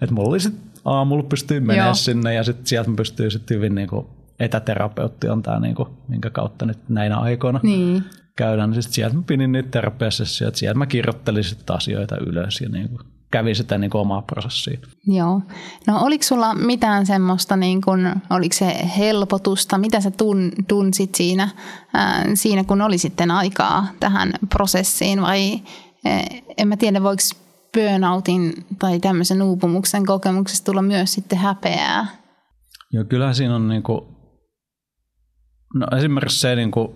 että 0.00 0.14
mulla 0.14 0.28
oli 0.28 0.40
sit 0.40 0.54
aamulla 0.84 1.22
pystyy 1.22 1.60
menemään 1.60 1.86
Joo. 1.86 1.94
sinne 1.94 2.34
ja 2.34 2.44
sitten 2.44 2.66
sieltä 2.66 2.90
mä 2.90 2.96
pystyin 2.96 3.30
sitten 3.30 3.56
hyvin 3.56 3.74
niin 3.74 3.88
kuin, 3.88 4.06
etäterapeutti 4.42 5.28
on 5.28 5.42
tämä, 5.42 5.60
niin 5.60 5.74
kuin, 5.74 5.88
minkä 6.08 6.30
kautta 6.30 6.66
nyt 6.66 6.88
näinä 6.88 7.18
aikoina 7.18 7.60
niin. 7.62 8.04
käydään. 8.36 8.70
Niin 8.70 8.82
sitten 8.82 8.94
sieltä 8.94 9.16
mä 9.16 9.22
pidin 9.26 9.52
niitä 9.52 9.68
terapiasessioita, 9.70 10.58
sieltä 10.58 10.78
mä 10.78 10.86
kirjoittelin 10.86 11.44
sitten 11.44 11.76
asioita 11.76 12.16
ylös 12.16 12.60
ja 12.60 12.68
niin 12.68 12.88
kuin, 12.88 13.00
kävi 13.30 13.54
sitä 13.54 13.78
niin 13.78 13.90
kuin 13.90 14.00
omaa 14.00 14.22
prosessia. 14.22 14.78
Joo. 15.06 15.42
No 15.86 15.98
oliko 16.00 16.22
sulla 16.22 16.54
mitään 16.54 17.06
semmoista, 17.06 17.56
niin 17.56 17.80
kuin, 17.80 18.14
oliko 18.30 18.54
se 18.54 18.88
helpotusta, 18.98 19.78
mitä 19.78 20.00
sä 20.00 20.10
tun, 20.10 20.52
tunsit 20.68 21.14
siinä, 21.14 21.48
ää, 21.94 22.24
siinä, 22.34 22.64
kun 22.64 22.82
oli 22.82 22.98
sitten 22.98 23.30
aikaa 23.30 23.86
tähän 24.00 24.32
prosessiin 24.48 25.22
vai 25.22 25.62
en 26.58 26.68
mä 26.68 26.76
tiedä, 26.76 27.02
voiko 27.02 27.22
burnoutin 27.74 28.52
tai 28.78 29.00
tämmöisen 29.00 29.42
uupumuksen 29.42 30.06
kokemuksesta 30.06 30.64
tulla 30.64 30.82
myös 30.82 31.12
sitten 31.12 31.38
häpeää? 31.38 32.06
Joo, 32.92 33.04
kyllä 33.04 33.32
siinä 33.32 33.56
on 33.56 33.68
niin 33.68 33.82
kuin, 33.82 34.00
no 35.74 35.86
esimerkiksi 35.96 36.40
se, 36.40 36.56
niin 36.56 36.70
kuin, 36.70 36.94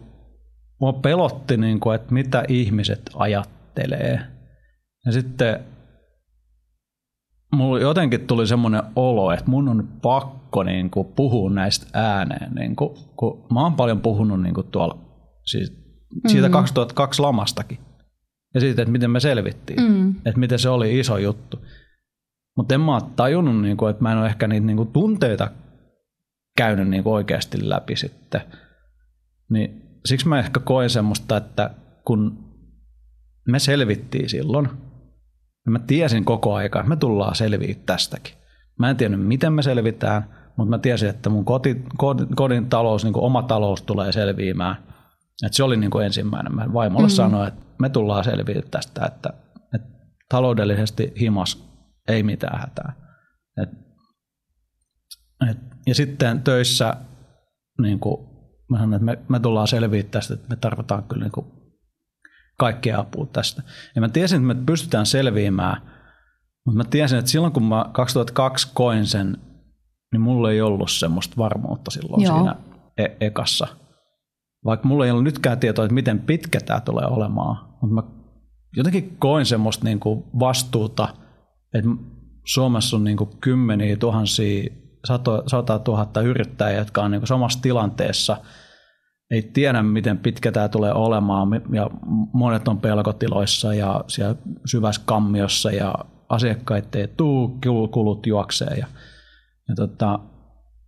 mua 0.81 0.93
pelotti, 0.93 1.57
niin 1.57 1.81
kuin, 1.81 1.95
että 1.95 2.15
mitä 2.15 2.45
ihmiset 2.49 3.11
ajattelee. 3.15 4.21
Ja 5.07 5.13
sitten 5.13 5.61
mulla 7.53 7.81
jotenkin 7.81 8.27
tuli 8.27 8.47
semmoinen 8.47 8.83
olo, 8.97 9.33
että 9.33 9.51
mun 9.51 9.69
on 9.69 9.89
pakko 10.03 10.63
niin 10.63 10.91
kuin, 10.91 11.07
puhua 11.07 11.51
näistä 11.51 11.87
ääneen. 11.93 12.55
Niin 12.55 12.77
kuin, 12.77 12.91
kun 13.17 13.47
mä 13.53 13.63
oon 13.63 13.75
paljon 13.75 14.01
puhunut 14.01 14.43
niin 14.43 14.55
kuin, 14.55 14.67
tuolla 14.67 14.99
siis 15.45 15.73
siitä 16.27 16.49
mm-hmm. 16.49 16.53
2002 16.53 17.23
lamastakin. 17.23 17.79
Ja 18.55 18.61
siitä, 18.61 18.83
että 18.83 18.93
miten 18.93 19.11
me 19.11 19.21
selvittiin. 19.21 19.83
Mm. 19.83 20.11
Että 20.11 20.41
miten 20.41 20.59
se 20.59 20.69
oli 20.69 20.99
iso 20.99 21.19
juttu. 21.19 21.61
Mutta 22.57 22.75
en 22.75 22.81
mä 22.81 22.95
ole 22.95 23.03
tajunnut, 23.17 23.63
niin 23.63 23.77
kuin, 23.77 23.91
että 23.91 24.03
mä 24.03 24.13
en 24.13 24.19
ole 24.19 24.27
ehkä 24.27 24.49
niitä 24.49 24.67
niin 24.67 24.77
kuin, 24.77 24.93
tunteita 24.93 25.51
käynyt 26.57 26.89
niin 26.89 27.03
kuin, 27.03 27.15
oikeasti 27.15 27.69
läpi 27.69 27.97
sitten. 27.97 28.41
Niin 29.51 29.83
siksi 30.05 30.29
mä 30.29 30.39
ehkä 30.39 30.61
koen 30.61 30.91
semmoista, 30.91 31.37
että 31.37 31.71
kun 32.05 32.45
me 33.49 33.59
selvittiin 33.59 34.29
silloin– 34.29 34.69
ja 35.67 35.73
mä 35.73 35.79
tiesin 35.79 36.25
koko 36.25 36.55
aika, 36.55 36.81
että 36.81 36.89
me 36.89 36.97
tullaan 36.97 37.35
selviä 37.35 37.75
tästäkin. 37.87 38.35
Mä 38.79 38.91
en 38.91 38.97
tiennyt, 38.97 39.27
miten 39.27 39.53
me 39.53 39.63
selvitään, 39.63 40.23
mutta 40.57 40.71
mä 40.71 40.79
tiesin, 40.79 41.09
että 41.09 41.31
mun 41.31 41.45
koti, 41.45 41.83
kodin, 41.97 42.37
kodin 42.37 42.69
talous, 42.69 43.05
niin 43.05 43.17
oma 43.17 43.43
talous 43.43 43.83
tulee 43.83 44.13
selviämään. 44.13 44.77
että 45.47 45.57
se 45.57 45.63
oli 45.63 45.77
niin 45.77 45.91
kuin 45.91 46.07
ensimmäinen. 46.07 46.55
Mä 46.55 46.73
vaimolle 46.73 47.07
mm-hmm. 47.07 47.17
sanoin, 47.17 47.49
että 47.49 47.61
me 47.79 47.89
tullaan 47.89 48.25
selviä 48.25 48.63
tästä, 48.71 49.07
että, 49.07 49.31
että 49.75 49.89
taloudellisesti 50.29 51.13
himas 51.21 51.71
ei 52.09 52.23
mitään 52.23 52.61
hätää. 52.61 52.93
Et, 53.63 53.71
et, 55.51 55.59
ja 55.87 55.95
sitten 55.95 56.43
töissä 56.43 56.97
niin 57.83 58.01
kuin, 58.01 58.36
mä 58.69 58.77
sanoin, 58.77 58.95
että 58.95 59.05
me, 59.05 59.19
me 59.29 59.41
tullaan 59.41 59.69
selviä 59.69 60.03
tästä, 60.03 60.35
että 60.35 60.49
me 60.49 60.57
tarvitaan 60.57 61.03
kyllä 61.05 61.25
niin 61.25 61.33
kuin 61.33 61.47
kaikkea 62.59 63.01
apua 63.01 63.27
tästä. 63.27 63.63
Ja 63.95 64.01
mä 64.01 64.09
tiesin, 64.09 64.37
että 64.37 64.55
me 64.55 64.65
pystytään 64.67 65.07
selviämään, 65.07 65.83
mutta 66.67 66.77
mä 66.77 66.85
tiesin, 66.85 67.19
että 67.19 67.31
silloin 67.31 67.53
kun 67.53 67.65
mä 67.65 67.85
2002 67.93 68.71
koin 68.75 69.07
sen, 69.07 69.39
niin 70.13 70.21
mulla 70.21 70.51
ei 70.51 70.61
ollut 70.61 70.91
semmoista 70.91 71.37
varmuutta 71.37 71.91
silloin 71.91 72.23
Joo. 72.23 72.37
siinä 72.37 72.57
e- 72.99 73.17
ekassa. 73.27 73.69
Vaikka 74.65 74.89
mulla 74.89 75.05
ei 75.05 75.11
ollut 75.11 75.25
nytkään 75.25 75.59
tietoa, 75.59 75.85
että 75.85 75.95
miten 75.95 76.21
pitkä 76.21 76.61
tämä 76.61 76.81
tulee 76.81 77.07
olemaan, 77.07 77.75
mutta 77.83 77.95
mä 77.95 78.03
jotenkin 78.77 79.17
koin 79.19 79.47
semmoista 79.47 79.85
niin 79.85 80.01
kuin 80.01 80.25
vastuuta, 80.39 81.09
että 81.75 81.91
Suomessa 82.47 82.97
on 82.97 83.05
niin 83.05 83.17
kuin 83.17 83.31
kymmeniä 83.41 83.97
tuhansia, 83.97 84.71
sato, 85.07 85.43
sata 85.47 85.79
tuhatta 85.79 86.21
yrittäjää, 86.21 86.79
jotka 86.79 87.03
on 87.03 87.11
niin 87.11 87.27
samassa 87.27 87.63
tilanteessa, 87.63 88.37
ei 89.31 89.43
tiedä, 89.43 89.83
miten 89.83 90.19
pitkä 90.19 90.53
tämä 90.53 90.69
tulee 90.69 90.93
olemaan, 90.93 91.49
ja 91.73 91.91
monet 92.33 92.69
on 92.69 92.81
pelkotiloissa 92.81 93.75
ja 93.75 94.05
siellä 94.09 94.35
syvässä 94.67 95.03
kammiossa, 95.05 95.71
ja 95.71 95.95
asiakkaita 96.29 96.99
ei 96.99 97.09
tuu, 97.17 97.59
kulut 97.91 98.27
juoksee. 98.27 98.75
Ja, 98.77 98.87
ja 99.69 99.75
tota, 99.75 100.19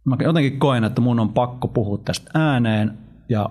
mä 0.04 0.16
jotenkin 0.20 0.58
koen, 0.58 0.84
että 0.84 1.00
mun 1.00 1.20
on 1.20 1.32
pakko 1.32 1.68
puhua 1.68 1.98
tästä 1.98 2.30
ääneen, 2.34 2.98
ja 3.28 3.50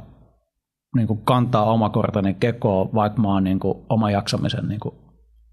niin 0.96 1.08
kuin 1.08 1.22
kantaa 1.22 1.72
omakortainen 1.72 2.36
keko, 2.36 2.90
vaikka 2.94 3.22
mä 3.22 3.28
oon 3.28 3.44
niin 3.44 3.60
kuin 3.60 3.78
oma 3.90 4.12
jaksamisen 4.12 4.68
niin 4.68 4.80
kuin 4.80 4.96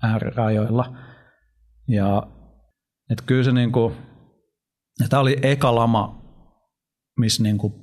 äärirajoilla. 0.02 0.94
Ja 1.88 2.26
et 3.10 3.22
kyllä 3.26 3.42
se 3.42 3.52
niin 3.52 3.72
kuin, 3.72 3.94
tämä 5.08 5.20
oli 5.20 5.36
eka 5.42 5.74
lama, 5.74 6.22
missä 7.18 7.42
niin 7.42 7.58
kuin 7.58 7.74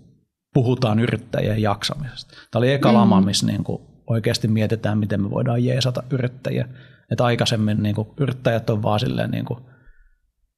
puhutaan 0.53 0.99
yrittäjien 0.99 1.61
jaksamisesta. 1.61 2.33
Tämä 2.51 2.59
oli 2.59 2.71
eka 2.71 2.89
mm. 2.89 2.97
lama, 2.97 3.21
missä 3.21 3.45
niin 3.45 3.63
kuin 3.63 3.81
oikeasti 4.07 4.47
mietitään, 4.47 4.97
miten 4.97 5.21
me 5.21 5.29
voidaan 5.29 5.63
jeesata 5.63 6.03
yrittäjiä. 6.09 6.67
Että 7.11 7.25
aikaisemmin 7.25 7.83
niin 7.83 7.95
kuin 7.95 8.07
yrittäjät 8.17 8.69
on 8.69 8.83
vaan 8.83 8.99
silleen, 8.99 9.31
niin 9.31 9.45
kuin, 9.45 9.59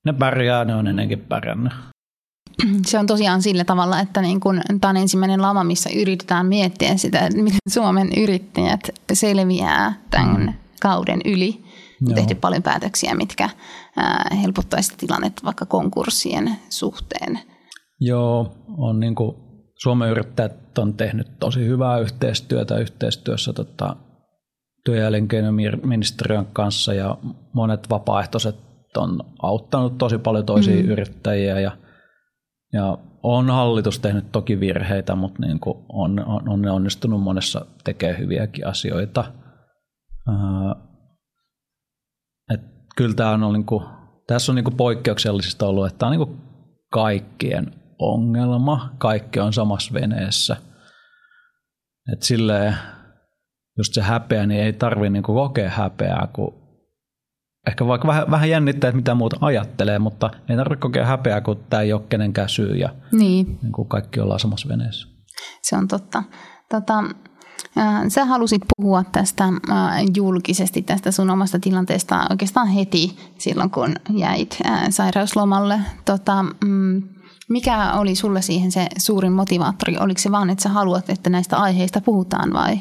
ne 0.05 0.13
pärjää, 0.13 0.65
ne 0.65 0.75
on 0.75 0.87
ennenkin 0.87 1.19
pärjännyt. 1.19 1.73
Se 2.85 2.99
on 2.99 3.07
tosiaan 3.07 3.41
sillä 3.41 3.63
tavalla, 3.63 3.99
että 3.99 4.21
niin 4.21 4.39
kun, 4.39 4.61
tämä 4.81 4.89
on 4.89 4.97
ensimmäinen 4.97 5.41
lama, 5.41 5.63
missä 5.63 5.89
yritetään 6.01 6.45
miettiä 6.45 6.97
sitä, 6.97 7.19
että 7.19 7.37
miten 7.37 7.59
Suomen 7.69 8.09
yrittäjät 8.17 8.79
selviää 9.13 9.93
tämän 10.09 10.41
mm. 10.41 10.53
kauden 10.81 11.21
yli. 11.25 11.63
On 12.07 12.15
tehty 12.15 12.35
paljon 12.35 12.63
päätöksiä, 12.63 13.15
mitkä 13.15 13.49
helpottaisivat 14.41 14.99
tilannetta 14.99 15.41
vaikka 15.45 15.65
konkurssien 15.65 16.51
suhteen. 16.69 17.39
Joo, 17.99 18.55
on 18.77 18.99
niin 18.99 19.15
kuin 19.15 19.35
Suomen 19.83 20.09
yrittäjät 20.09 20.77
on 20.77 20.93
tehnyt 20.93 21.39
tosi 21.39 21.65
hyvää 21.65 21.97
yhteistyötä 21.97 22.77
yhteistyössä 22.77 23.53
tota, 23.53 23.95
työ- 24.85 24.97
ja 24.97 25.07
elinkeinoministeriön 25.07 26.45
kanssa 26.53 26.93
ja 26.93 27.17
monet 27.53 27.89
vapaaehtoiset 27.89 28.55
on 28.97 29.19
auttanut 29.41 29.97
tosi 29.97 30.17
paljon 30.17 30.45
toisia 30.45 30.83
mm. 30.83 30.89
yrittäjiä 30.89 31.59
ja, 31.59 31.71
ja 32.73 32.97
on 33.23 33.49
hallitus 33.49 33.99
tehnyt 33.99 34.31
toki 34.31 34.59
virheitä, 34.59 35.15
mutta 35.15 35.41
niin 35.41 35.59
kuin 35.59 35.77
on, 35.89 36.25
on, 36.27 36.49
on 36.49 36.67
onnistunut 36.67 37.21
monessa 37.21 37.65
tekemään 37.83 38.19
hyviäkin 38.19 38.67
asioita. 38.67 39.25
Et 40.81 40.92
kyllä 42.95 43.15
tämä 43.15 43.31
on 43.31 43.53
niin 43.53 43.65
kuin, 43.65 43.85
tässä 44.27 44.51
on 44.51 44.55
niin 44.55 44.63
kuin 44.63 44.77
poikkeuksellisista 44.77 45.67
ollut, 45.67 45.87
että 45.87 45.99
tämä 45.99 46.07
on 46.07 46.17
niin 46.17 46.27
kuin 46.27 46.41
kaikkien 46.91 47.73
ongelma, 47.99 48.89
kaikki 48.97 49.39
on 49.39 49.53
samassa 49.53 49.93
veneessä. 49.93 50.57
Et 52.13 52.23
silleen, 52.23 52.75
just 53.77 53.93
se 53.93 54.01
häpeä, 54.01 54.45
niin 54.45 54.61
ei 54.61 54.73
tarvi 54.73 55.09
niin 55.09 55.23
kuin 55.23 55.35
kokea 55.35 55.69
häpeää, 55.69 56.27
kun 56.33 56.63
ehkä 57.67 57.87
vaikka 57.87 58.07
vähän, 58.07 58.31
vähän 58.31 58.49
jännittää, 58.49 58.87
että 58.87 58.95
mitä 58.95 59.15
muuta 59.15 59.37
ajattelee, 59.41 59.99
mutta 59.99 60.29
ei 60.49 60.57
tarvitse 60.57 60.81
kokea 60.81 61.05
häpeää, 61.05 61.41
kun 61.41 61.63
tämä 61.69 61.81
ei 61.81 61.93
ole 61.93 62.01
kenenkään 62.09 62.49
syy 62.49 62.75
ja 62.75 62.89
niin. 63.11 63.59
Niin 63.61 63.71
kuin 63.71 63.87
kaikki 63.87 64.19
ollaan 64.19 64.39
samassa 64.39 64.69
veneessä. 64.69 65.07
Se 65.61 65.77
on 65.77 65.87
totta. 65.87 66.23
Tota, 66.69 67.03
Sä 68.07 68.25
halusit 68.25 68.61
puhua 68.77 69.03
tästä 69.11 69.43
julkisesti 70.15 70.81
tästä 70.81 71.11
sun 71.11 71.29
omasta 71.29 71.59
tilanteesta 71.59 72.27
oikeastaan 72.29 72.67
heti 72.67 73.17
silloin, 73.37 73.69
kun 73.69 73.93
jäit 74.09 74.59
sairauslomalle. 74.89 75.79
Tota, 76.05 76.43
mm, 76.43 77.03
mikä 77.49 77.93
oli 77.93 78.15
sulle 78.15 78.41
siihen 78.41 78.71
se 78.71 78.87
suurin 78.97 79.31
motivaattori? 79.31 79.97
Oliko 79.97 80.19
se 80.19 80.31
vaan, 80.31 80.49
että 80.49 80.63
sä 80.63 80.69
haluat, 80.69 81.09
että 81.09 81.29
näistä 81.29 81.57
aiheista 81.57 82.01
puhutaan 82.01 82.53
vai? 82.53 82.79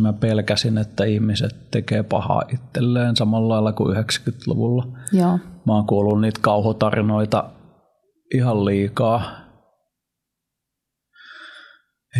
Mä 0.00 0.12
pelkäsin, 0.12 0.78
että 0.78 1.04
ihmiset 1.04 1.70
tekee 1.70 2.02
pahaa 2.02 2.42
itselleen 2.52 3.16
samalla 3.16 3.54
lailla 3.54 3.72
kuin 3.72 3.96
90-luvulla. 3.96 4.86
Joo. 5.12 5.38
Mä 5.66 5.72
oon 5.72 5.86
kuullut 5.86 6.20
niitä 6.20 6.40
kauhutarinoita 6.40 7.44
ihan 8.34 8.64
liikaa 8.64 9.45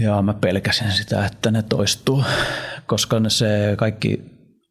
ja 0.00 0.22
mä 0.22 0.34
pelkäsin 0.34 0.92
sitä, 0.92 1.26
että 1.26 1.50
ne 1.50 1.62
toistuu, 1.62 2.24
koska 2.86 3.20
ne 3.20 3.30
se 3.30 3.74
kaikki, 3.78 4.24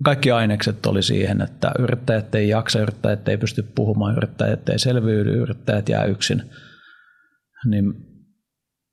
kaikki 0.04 0.32
ainekset 0.32 0.86
oli 0.86 1.04
siihen, 1.04 1.42
että 1.42 1.72
yrittäjät 1.80 2.36
ei 2.36 2.50
jaksa, 2.50 2.80
yrittäjät 2.80 3.28
ei 3.28 3.38
pysty 3.38 3.64
puhumaan, 3.64 4.18
yrittäjät 4.18 4.70
ei 4.70 4.80
selviydy, 4.80 5.42
yrittäjät 5.42 5.90
jää 5.90 6.04
yksin. 6.04 6.52
Niin 7.66 7.94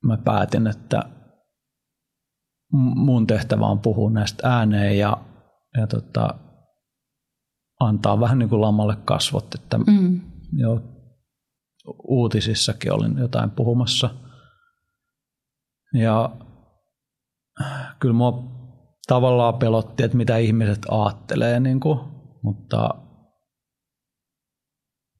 mä 0.03 0.17
päätin, 0.17 0.67
että 0.67 1.03
mun 2.95 3.27
tehtävä 3.27 3.65
on 3.65 3.79
puhua 3.79 4.11
näistä 4.11 4.49
ääneen 4.49 4.97
ja, 4.97 5.17
ja 5.77 5.87
tota, 5.87 6.39
antaa 7.79 8.19
vähän 8.19 8.39
niin 8.39 8.49
kuin 8.49 8.61
lamalle 8.61 8.97
kasvot, 9.05 9.55
että 9.55 9.77
mm. 9.77 10.21
jo 10.57 10.81
uutisissakin 12.07 12.93
olin 12.93 13.17
jotain 13.17 13.51
puhumassa– 13.51 14.09
ja 15.93 16.29
kyllä 17.99 18.13
mua 18.13 18.43
tavallaan 19.07 19.53
pelotti, 19.53 20.03
että 20.03 20.17
mitä 20.17 20.37
ihmiset 20.37 20.79
ajattelee, 20.91 21.59
niin 21.59 21.79
kuin, 21.79 21.99
mutta 22.43 22.89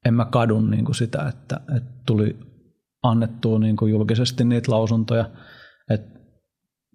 en 0.05 0.13
mä 0.13 0.25
kadun 0.25 0.71
niin 0.71 0.86
kuin 0.86 0.95
sitä, 0.95 1.27
että, 1.27 1.59
että 1.75 1.89
tuli 2.05 2.38
annettua 3.03 3.59
niin 3.59 3.77
kuin 3.77 3.91
julkisesti 3.91 4.45
niitä 4.45 4.71
lausuntoja. 4.71 5.29
Että 5.89 6.19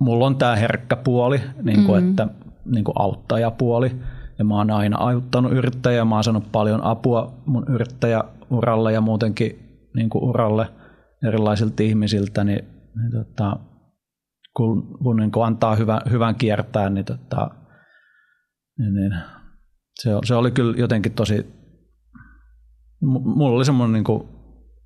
mulla 0.00 0.26
on 0.26 0.36
tämä 0.36 0.56
herkkä 0.56 0.96
puoli, 0.96 1.40
niin 1.62 1.84
kuin, 1.84 2.02
mm. 2.04 2.10
että 2.10 2.28
niin 2.64 2.84
kuin 2.84 2.94
auttajapuoli. 2.98 3.92
Ja 4.38 4.44
mä 4.44 4.56
oon 4.56 4.70
aina 4.70 4.98
auttanut 4.98 5.52
yrittäjää, 5.52 6.04
mä 6.04 6.14
oon 6.14 6.24
saanut 6.24 6.52
paljon 6.52 6.84
apua 6.84 7.42
mun 7.46 7.64
yrittäjäuralle 7.68 8.92
ja 8.92 9.00
muutenkin 9.00 9.58
niin 9.94 10.10
kuin 10.10 10.24
uralle 10.24 10.68
erilaisilta 11.28 11.82
ihmisiltä, 11.82 12.44
niin, 12.44 12.77
niin 12.98 13.12
tota, 13.12 13.56
kun, 14.56 14.98
kun 15.02 15.16
niin 15.16 15.30
antaa 15.44 15.74
hyvän, 15.74 16.00
hyvän 16.10 16.34
kiertää, 16.34 16.90
niin, 16.90 17.04
tota, 17.04 17.50
niin, 18.78 18.94
niin 18.94 19.14
se, 20.00 20.10
se 20.24 20.34
oli 20.34 20.50
kyllä 20.50 20.74
jotenkin 20.76 21.12
tosi, 21.12 21.46
mulla 23.00 23.56
oli 23.56 23.64
semmoinen 23.64 23.92
niin 23.92 24.04
kuin 24.04 24.28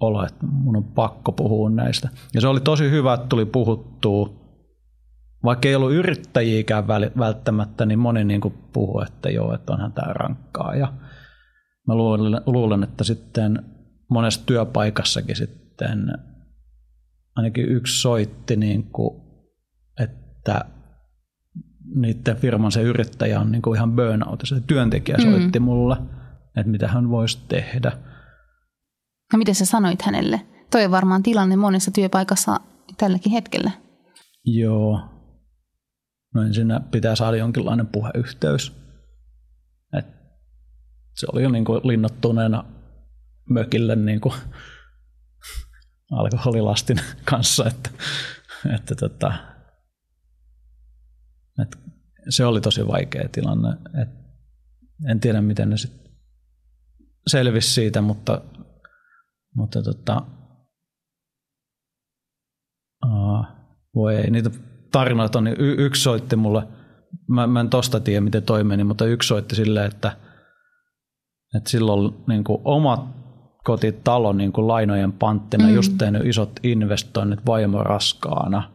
olo, 0.00 0.24
että 0.24 0.46
mun 0.46 0.76
on 0.76 0.84
pakko 0.84 1.32
puhua 1.32 1.70
näistä. 1.70 2.08
Ja 2.34 2.40
se 2.40 2.48
oli 2.48 2.60
tosi 2.60 2.90
hyvä, 2.90 3.14
että 3.14 3.26
tuli 3.26 3.44
puhuttua, 3.44 4.42
vaikka 5.44 5.68
ei 5.68 5.74
ollut 5.74 5.92
yrittäjiäkään 5.92 6.86
välttämättä, 7.18 7.86
niin 7.86 7.98
moni 7.98 8.24
niin 8.24 8.40
kuin 8.40 8.54
puhui, 8.72 9.02
että 9.02 9.30
joo, 9.30 9.54
että 9.54 9.72
onhan 9.72 9.92
tämä 9.92 10.12
rankkaa. 10.12 10.74
Ja 10.74 10.92
mä 11.88 11.94
luulen, 11.94 12.40
luulen, 12.46 12.82
että 12.82 13.04
sitten 13.04 13.62
monessa 14.10 14.46
työpaikassakin 14.46 15.36
sitten 15.36 16.12
ainakin 17.36 17.68
yksi 17.68 18.00
soitti 18.00 18.56
niin 18.56 18.84
kuin 18.84 19.22
että 20.00 20.64
niiden 21.94 22.36
firman 22.36 22.72
se 22.72 22.82
yrittäjä 22.82 23.40
on 23.40 23.52
niin 23.52 23.62
kuin 23.62 23.76
ihan 23.76 23.96
burnout. 23.96 24.42
Se 24.44 24.60
työntekijä 24.66 25.16
mm. 25.16 25.22
soitti 25.22 25.60
mulle, 25.60 25.96
että 26.56 26.70
mitä 26.70 26.88
hän 26.88 27.10
voisi 27.10 27.38
tehdä. 27.48 27.92
No 29.32 29.38
miten 29.38 29.54
sä 29.54 29.64
sanoit 29.64 30.02
hänelle? 30.02 30.40
Toi 30.70 30.84
on 30.84 30.90
varmaan 30.90 31.22
tilanne 31.22 31.56
monessa 31.56 31.90
työpaikassa 31.90 32.60
tälläkin 32.98 33.32
hetkellä. 33.32 33.70
Joo. 34.44 35.00
No 36.34 36.42
ensin 36.42 36.68
pitää 36.90 37.16
saada 37.16 37.36
jonkinlainen 37.36 37.86
puheyhteys. 37.86 38.72
Et 39.98 40.06
se 41.14 41.26
oli 41.32 41.42
jo 41.42 41.50
niin 41.50 41.64
kuin 41.64 41.80
linnottuneena 41.84 42.64
mökille 43.50 43.96
niin 43.96 44.20
kuin 44.20 44.34
alkoholilastin 46.12 47.00
kanssa, 47.30 47.64
että, 47.66 47.90
että 48.74 48.94
tota, 48.94 49.32
et 51.62 51.78
se 52.28 52.44
oli 52.44 52.60
tosi 52.60 52.86
vaikea 52.86 53.28
tilanne. 53.32 53.68
Et 54.02 54.08
en 55.10 55.20
tiedä, 55.20 55.40
miten 55.40 55.70
ne 55.70 55.76
sit 55.76 55.92
selvisi 57.26 57.70
siitä, 57.70 58.00
mutta, 58.00 58.42
mutta 59.54 59.82
tota, 59.82 60.22
voi 63.94 64.16
ei. 64.16 64.30
Niitä 64.30 64.50
tarinoita 64.92 65.38
on, 65.38 65.44
niin 65.44 65.60
y- 65.60 65.86
yksi 65.86 66.02
soitti 66.02 66.36
mulle, 66.36 66.68
mä, 67.28 67.46
mä 67.46 67.60
en 67.60 67.70
tosta 67.70 68.00
tiedä, 68.00 68.20
miten 68.20 68.42
toi 68.42 68.64
meni, 68.64 68.84
mutta 68.84 69.06
yksi 69.06 69.26
soitti 69.26 69.56
silleen, 69.56 69.86
että, 69.86 70.16
että 71.56 71.70
silloin 71.70 72.14
niin 72.28 72.44
kuin 72.44 72.58
oma 72.64 73.21
kotitalo 73.64 74.32
niin 74.32 74.52
kuin 74.52 74.68
lainojen 74.68 75.12
panttina, 75.12 75.64
mm. 75.68 75.74
just 75.74 75.92
tehnyt 75.98 76.26
isot 76.26 76.52
investoinnit 76.62 77.46
vaimo 77.46 77.82
raskaana– 77.82 78.68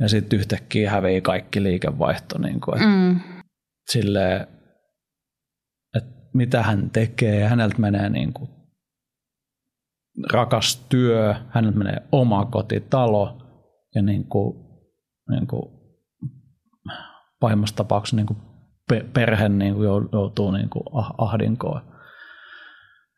ja 0.00 0.08
sitten 0.08 0.38
yhtäkkiä 0.38 0.90
hävii 0.90 1.20
kaikki 1.20 1.62
liikevaihto. 1.62 2.38
Niin 2.38 2.60
kuin, 2.60 2.82
Mm. 2.82 3.20
silleen, 3.90 4.46
että 5.96 6.10
mitä 6.34 6.62
hän 6.62 6.90
tekee, 6.90 7.48
häneltä 7.48 7.78
menee 7.78 8.08
niin 8.10 8.32
kuin 8.32 8.50
rakas 10.32 10.86
työ, 10.88 11.34
häneltä 11.48 11.78
menee 11.78 12.02
oma 12.12 12.44
kotitalo 12.44 13.38
ja 13.94 14.02
niin 14.02 14.24
kuin, 14.28 14.56
niin 15.30 15.46
kuin 15.46 15.62
pahimmassa 17.40 17.76
tapauksessa 17.76 18.16
niin 18.16 18.26
kuin 18.26 18.38
pe- 18.88 19.06
perhe 19.12 19.48
niin 19.48 19.74
kuin 19.74 19.86
jou- 19.88 20.08
joutuu 20.12 20.50
niin 20.50 20.70
kuin 20.70 20.82
ah- 20.86 21.14
ahdinkoon. 21.18 21.95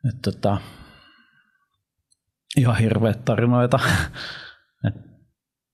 Et 0.08 0.22
tota, 0.22 0.58
ihan 2.56 2.76
hirveät 2.76 3.24
tarinoita. 3.24 3.78
Et, 4.86 4.94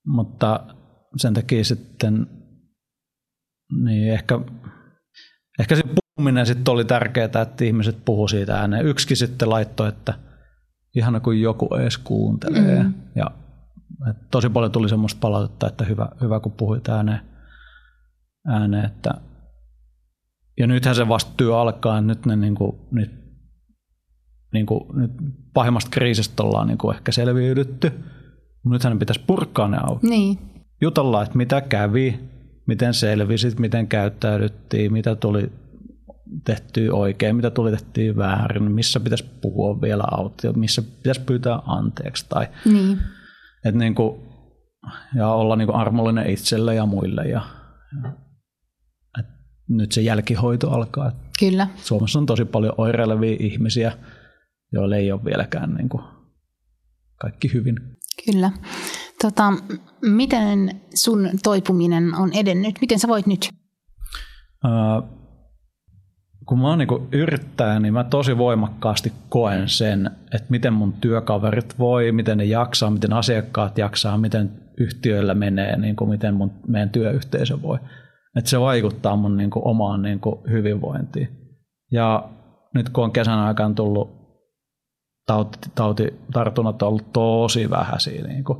mutta 0.07 0.67
sen 1.17 1.35
takia 1.35 1.65
sitten 1.65 2.27
niin 3.83 4.13
ehkä, 4.13 4.41
ehkä 5.59 5.77
se 5.77 5.83
puhuminen 5.83 6.47
sitten 6.47 6.73
oli 6.73 6.85
tärkeää, 6.85 7.25
että 7.25 7.65
ihmiset 7.65 8.05
puhu 8.05 8.29
siitä 8.29 8.61
ääneen. 8.61 8.87
Yksikin 8.87 9.17
sitten 9.17 9.51
laittoi, 9.51 9.89
että 9.89 10.15
ihana 10.97 11.21
kun 11.21 11.41
joku 11.41 11.75
edes 11.75 11.99
kuuntelee. 11.99 12.83
Mm. 12.83 12.95
Ja 13.17 13.31
et 14.11 14.31
tosi 14.31 14.49
paljon 14.49 14.73
tuli 14.73 14.89
semmoista 14.89 15.21
palautetta, 15.21 15.67
että 15.67 15.85
hyvä, 15.85 16.09
hyvä 16.21 16.41
kun 16.41 16.53
puhuit 16.53 16.89
ääneen. 16.89 17.21
ääneen 18.47 18.85
että 18.85 19.15
ja 20.59 20.67
nythän 20.67 20.95
se 20.95 21.09
vasta 21.09 21.33
työ 21.37 21.59
alkaa, 21.59 22.01
nyt 22.01 22.27
ne 22.27 22.37
niinku, 22.37 22.89
nyt, 22.91 23.24
niinku, 24.55 24.93
nyt 24.95 25.11
pahimmasta 25.55 25.91
kriisistä 25.91 26.43
ollaan 26.43 26.67
niinku 26.67 26.91
ehkä 26.91 27.13
selviydytty. 27.13 27.93
Nythän 28.65 28.99
pitäisi 28.99 29.21
purkaa 29.27 29.69
ne 29.69 29.79
auki 29.83 30.07
Niin. 30.07 30.39
jutella, 30.81 31.23
että 31.23 31.37
mitä 31.37 31.61
kävi, 31.61 32.21
miten 32.67 32.95
selvisit, 32.95 33.59
miten 33.59 33.87
käyttäydyttiin, 33.89 34.93
mitä 34.93 35.17
tuli 35.17 35.53
tehtyä 36.45 36.93
oikein, 36.93 37.37
mitä 37.37 37.51
tuli 37.51 37.71
tehtyä 37.71 38.17
väärin, 38.17 38.73
missä 38.73 39.01
pitäisi 39.01 39.25
puhua 39.43 39.81
vielä 39.81 40.05
autti, 40.11 40.53
missä 40.53 40.83
pitäisi 40.83 41.21
pyytää 41.21 41.59
anteeksi. 41.67 42.27
Tai, 42.29 42.47
Niin. 42.65 42.99
et 43.65 43.75
niin 43.75 43.95
kuin, 43.95 44.21
ja 45.17 45.29
olla 45.29 45.57
niin 45.57 45.67
kuin 45.67 45.77
armollinen 45.77 46.31
itselle 46.31 46.75
ja 46.75 46.87
muille. 46.87 47.23
Ja, 47.23 47.41
ja, 48.05 48.13
nyt 49.69 49.93
se 49.93 50.01
jälkihoito 50.01 50.71
alkaa. 50.71 51.13
Kyllä. 51.39 51.69
Suomessa 51.77 52.19
on 52.19 52.27
tosi 52.27 52.45
paljon 52.45 52.75
oireilevia 52.79 53.37
ihmisiä, 53.41 53.93
joille 54.75 54.97
ei 54.97 55.13
ole 55.13 55.25
vieläkään 55.25 55.75
niin 55.75 55.89
kuin 55.89 56.03
kaikki 57.21 57.53
hyvin. 57.55 57.77
Kyllä. 58.25 58.51
Tota, 59.23 59.53
miten 60.01 60.81
sun 60.95 61.31
toipuminen 61.43 62.15
on 62.15 62.33
edennyt? 62.33 62.75
Miten 62.81 62.99
sä 62.99 63.09
voit 63.09 63.27
nyt? 63.27 63.49
Ää, 64.65 65.03
kun 66.47 66.61
mä 66.61 66.69
oon 66.69 66.79
niin 66.79 67.09
yrittäjä, 67.13 67.81
niin 67.81 67.95
mä 67.95 68.05
tosi 68.05 68.39
voimakkaasti 68.39 69.13
koen 69.29 69.69
sen, 69.69 70.11
että 70.35 70.47
miten 70.51 70.73
mun 70.73 70.93
työkaverit 70.93 71.79
voi, 71.79 72.13
miten 72.13 72.39
ne 72.39 72.45
jaksaa, 72.45 72.91
miten 72.91 73.13
asiakkaat 73.13 73.79
jaksaa, 73.79 74.19
miten 74.19 74.51
yhtiöillä 74.79 75.35
menee, 75.35 75.79
niin 75.79 75.97
kuin 75.97 76.11
miten 76.11 76.35
mun, 76.35 76.53
meidän 76.67 76.91
työyhteisö 76.91 77.63
voi. 77.63 77.79
Että 78.37 78.51
se 78.51 78.61
vaikuttaa 78.61 79.17
mun 79.17 79.37
niin 79.37 79.51
kuin 79.51 79.67
omaan 79.67 80.03
niin 80.03 80.21
kuin 80.21 80.37
hyvinvointiin. 80.51 81.29
Ja 81.93 82.29
nyt 82.75 82.89
kun 82.89 83.05
on 83.05 83.13
kesän 83.13 83.39
aikana 83.39 83.75
tullut 83.75 84.24
tauti, 85.27 85.59
tautitartunnat 85.75 86.83
on 86.83 86.89
ollut 86.89 87.13
tosi 87.13 87.71
vähäisiä, 87.71 88.23
niin 88.23 88.45
kuin 88.45 88.59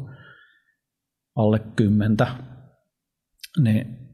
alle 1.37 1.59
kymmentä, 1.77 2.27
niin 3.63 4.05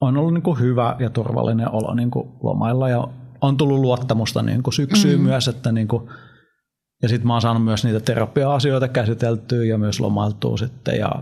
on 0.00 0.16
ollut 0.16 0.34
niin 0.34 0.42
kuin 0.42 0.60
hyvä 0.60 0.96
ja 0.98 1.10
turvallinen 1.10 1.74
olo 1.74 1.94
niin 1.94 2.10
kuin 2.10 2.28
lomailla 2.42 2.88
ja 2.88 3.08
on 3.40 3.56
tullut 3.56 3.78
luottamusta 3.78 4.42
niin 4.42 4.62
kuin 4.62 4.74
syksyyn 4.74 5.20
mm. 5.20 5.26
myös, 5.26 5.48
että 5.48 5.72
niin 5.72 5.88
kuin, 5.88 6.08
ja 7.02 7.08
sitten 7.08 7.26
mä 7.26 7.32
oon 7.32 7.42
saanut 7.42 7.64
myös 7.64 7.84
niitä 7.84 8.00
terapia-asioita 8.00 8.88
käsiteltyä 8.88 9.64
ja 9.64 9.78
myös 9.78 10.00
lomailtua 10.00 10.56
sitten 10.56 10.98
ja, 10.98 11.12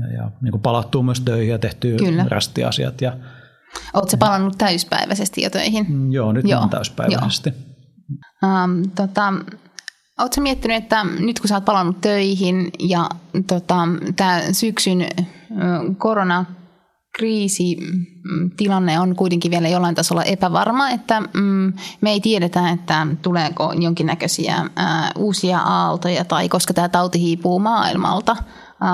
ja, 0.00 0.16
ja 0.16 0.30
niin 0.42 0.50
kuin 0.52 0.62
palattua 0.62 1.02
myös 1.02 1.20
töihin 1.20 1.52
ja 1.52 1.58
tehtyä 1.58 1.96
Kyllä. 1.96 2.26
rästiasiat. 2.28 3.00
Ja, 3.00 3.16
Oletko 3.94 4.10
sä 4.10 4.16
palannut 4.16 4.58
täyspäiväisesti 4.58 5.42
jo 5.42 5.50
töihin? 5.50 5.86
mm, 5.88 6.12
joo, 6.12 6.32
nyt 6.32 6.44
Joo, 6.44 6.50
joo, 6.50 6.62
on 6.62 6.70
täyspäiväisesti. 6.70 7.52
Um, 8.44 8.90
tota, 8.94 9.34
Oletko 10.18 10.40
miettinyt, 10.40 10.76
että 10.76 11.04
nyt 11.04 11.40
kun 11.40 11.48
sä 11.48 11.54
oot 11.54 11.64
palannut 11.64 12.00
töihin 12.00 12.70
ja 12.78 13.08
tota, 13.46 13.88
tämä 14.16 14.42
syksyn 14.52 15.06
koronakriisi 15.98 17.76
tilanne 18.56 19.00
on 19.00 19.16
kuitenkin 19.16 19.50
vielä 19.50 19.68
jollain 19.68 19.94
tasolla 19.94 20.24
epävarma, 20.24 20.90
että 20.90 21.20
mm, 21.20 21.72
me 22.00 22.10
ei 22.10 22.20
tiedetä, 22.20 22.70
että 22.70 23.06
tuleeko 23.22 23.72
jonkinnäköisiä 23.78 24.70
ää, 24.76 25.12
uusia 25.16 25.58
aaltoja 25.58 26.24
tai 26.24 26.48
koska 26.48 26.74
tämä 26.74 26.88
tauti 26.88 27.20
hiipuu 27.20 27.58
maailmalta. 27.58 28.36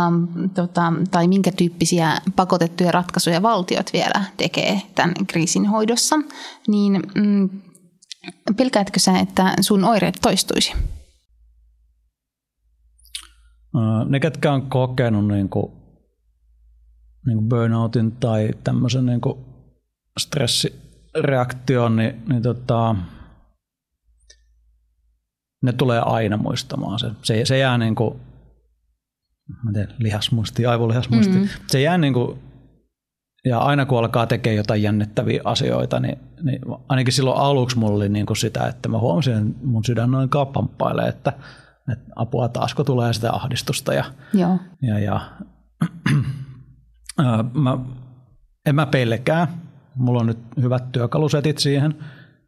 Um, 0.09 0.51
tota, 0.51 0.93
tai 1.11 1.29
minkä 1.29 1.53
tyyppisiä 1.53 2.19
pakotettuja 2.37 2.93
ratkaisuja 2.93 3.43
valtiot 3.43 3.93
vielä 3.93 4.25
tekee 4.37 4.83
tämän 4.95 5.15
kriisin 5.27 5.67
hoidossa, 5.67 6.17
niin 6.69 7.03
mm, 7.15 7.49
pelkäätkö 8.57 9.01
sä, 9.01 9.19
että 9.19 9.55
sun 9.61 9.85
oireet 9.85 10.19
toistuisi? 10.23 10.73
Ää, 13.77 14.05
Ne, 14.05 14.21
ketkä 14.21 14.53
on 14.53 14.63
kokenut 14.63 15.29
niin 15.29 15.49
kuin, 15.49 15.73
niin 17.27 17.39
kuin 17.39 17.49
burnoutin 17.49 18.13
tai 18.13 18.51
tämmöisen 18.65 19.07
niin 19.07 19.21
kuin 19.21 19.39
stressireaktion, 20.21 21.97
niin, 21.97 22.23
niin 22.29 22.43
tota, 22.43 22.97
ne 25.63 25.73
tulee 25.73 26.01
aina 26.01 26.37
muistamaan 26.37 26.99
sen. 26.99 27.17
Se, 27.23 27.45
se 27.45 27.59
jää 27.59 27.79
niin 27.79 27.95
kuin, 27.95 28.21
mä 29.65 29.73
tiedän, 29.73 29.97
lihasmuisti, 29.99 30.67
aivolihasmuisti. 30.67 31.39
Mm. 31.39 31.49
Se 31.67 31.81
jää 31.81 31.99
niin 31.99 32.15
kuin, 32.15 32.39
ja 33.45 33.59
aina 33.59 33.87
kun 33.87 33.99
alkaa 33.99 34.27
tekemään 34.27 34.57
jotain 34.57 34.83
jännittäviä 34.83 35.41
asioita, 35.45 36.01
niin, 36.01 36.19
niin 36.43 36.61
ainakin 36.89 37.13
silloin 37.13 37.41
aluksi 37.41 37.79
mulla 37.79 37.97
oli 37.97 38.09
niin 38.09 38.27
kuin 38.27 38.37
sitä, 38.37 38.67
että 38.67 38.89
mä 38.89 38.99
huomasin, 38.99 39.35
että 39.35 39.67
mun 39.67 39.85
sydän 39.85 40.11
noin 40.11 40.29
pamppailee, 40.53 41.09
että, 41.09 41.33
että 41.93 42.13
apua 42.17 42.49
taasko 42.49 42.85
tulee 42.85 43.13
sitä 43.13 43.33
ahdistusta 43.33 43.95
ja, 43.95 44.05
Joo. 44.35 44.59
ja, 44.83 44.99
ja 44.99 45.21
ää, 47.25 47.45
mä, 47.55 47.79
en 48.67 48.75
mä 48.75 48.87
pelkää. 48.87 49.49
Mulla 49.95 50.21
on 50.21 50.27
nyt 50.27 50.39
hyvät 50.61 50.93
työkalusetit 50.93 51.59
siihen 51.59 51.95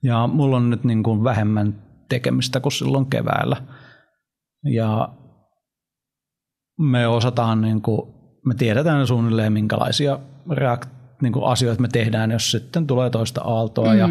ja 0.03 0.27
mulla 0.27 0.57
on 0.57 0.71
nyt 0.71 0.85
niin 0.85 1.03
kuin 1.03 1.25
vähemmän 1.25 1.75
tekemistä 2.09 2.61
kuin 2.61 2.73
silloin 2.73 3.07
keväällä. 3.07 3.57
Ja 4.65 5.09
me 6.79 7.07
osataan, 7.07 7.61
niin 7.61 7.83
kuin, 7.83 8.15
me 8.47 8.55
tiedetään 8.55 9.07
suunnilleen 9.07 9.53
minkälaisia 9.53 10.19
reakt, 10.51 10.91
niin 11.23 11.33
kuin 11.33 11.45
asioita 11.45 11.83
me 11.83 11.89
tehdään, 11.89 12.31
jos 12.31 12.51
sitten 12.51 12.87
tulee 12.87 13.11
toista 13.11 13.41
aaltoa 13.41 13.93
mm. 13.93 13.99
ja, 13.99 14.09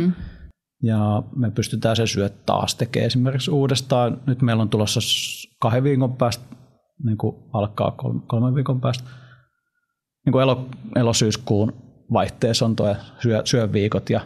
ja 0.84 1.24
me 1.36 1.52
pystytään 1.52 1.96
se 1.96 2.08
syöt 2.08 2.46
taas 2.46 2.76
tekemään 2.76 3.08
esimerkiksi 3.08 3.52
uudestaan. 3.52 4.22
Nyt 4.28 4.42
meillä 4.42 4.62
on 4.62 4.70
tulossa 4.70 5.00
kahden 5.60 5.84
viikon 5.84 6.14
päästä, 6.14 6.56
niin 7.06 7.18
kuin 7.18 7.36
alkaa 7.54 7.92
kolme, 7.92 8.22
kolmen 8.28 8.56
viikon 8.56 8.82
päästä, 8.82 9.04
niin 10.26 10.32
kuin 10.32 10.44
elo, 10.44 10.70
elosyyskuun 10.96 11.74
vaihteessa 12.14 12.66
on 12.66 12.76
tuo 12.76 12.96
syö, 13.22 13.42
syöviikot 13.46 14.10
ja 14.10 14.22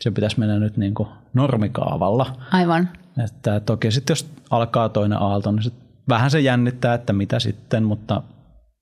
se 0.00 0.10
pitäisi 0.10 0.38
mennä 0.40 0.58
nyt 0.58 0.76
niin 0.76 0.94
kuin 0.94 1.08
normikaavalla. 1.34 2.36
Aivan. 2.52 2.88
Että 3.24 3.60
toki 3.60 3.90
sitten 3.90 4.12
jos 4.14 4.30
alkaa 4.50 4.88
toinen 4.88 5.22
aalto, 5.22 5.52
niin 5.52 5.62
sit 5.62 5.74
vähän 6.08 6.30
se 6.30 6.40
jännittää, 6.40 6.94
että 6.94 7.12
mitä 7.12 7.38
sitten, 7.38 7.84
mutta 7.84 8.22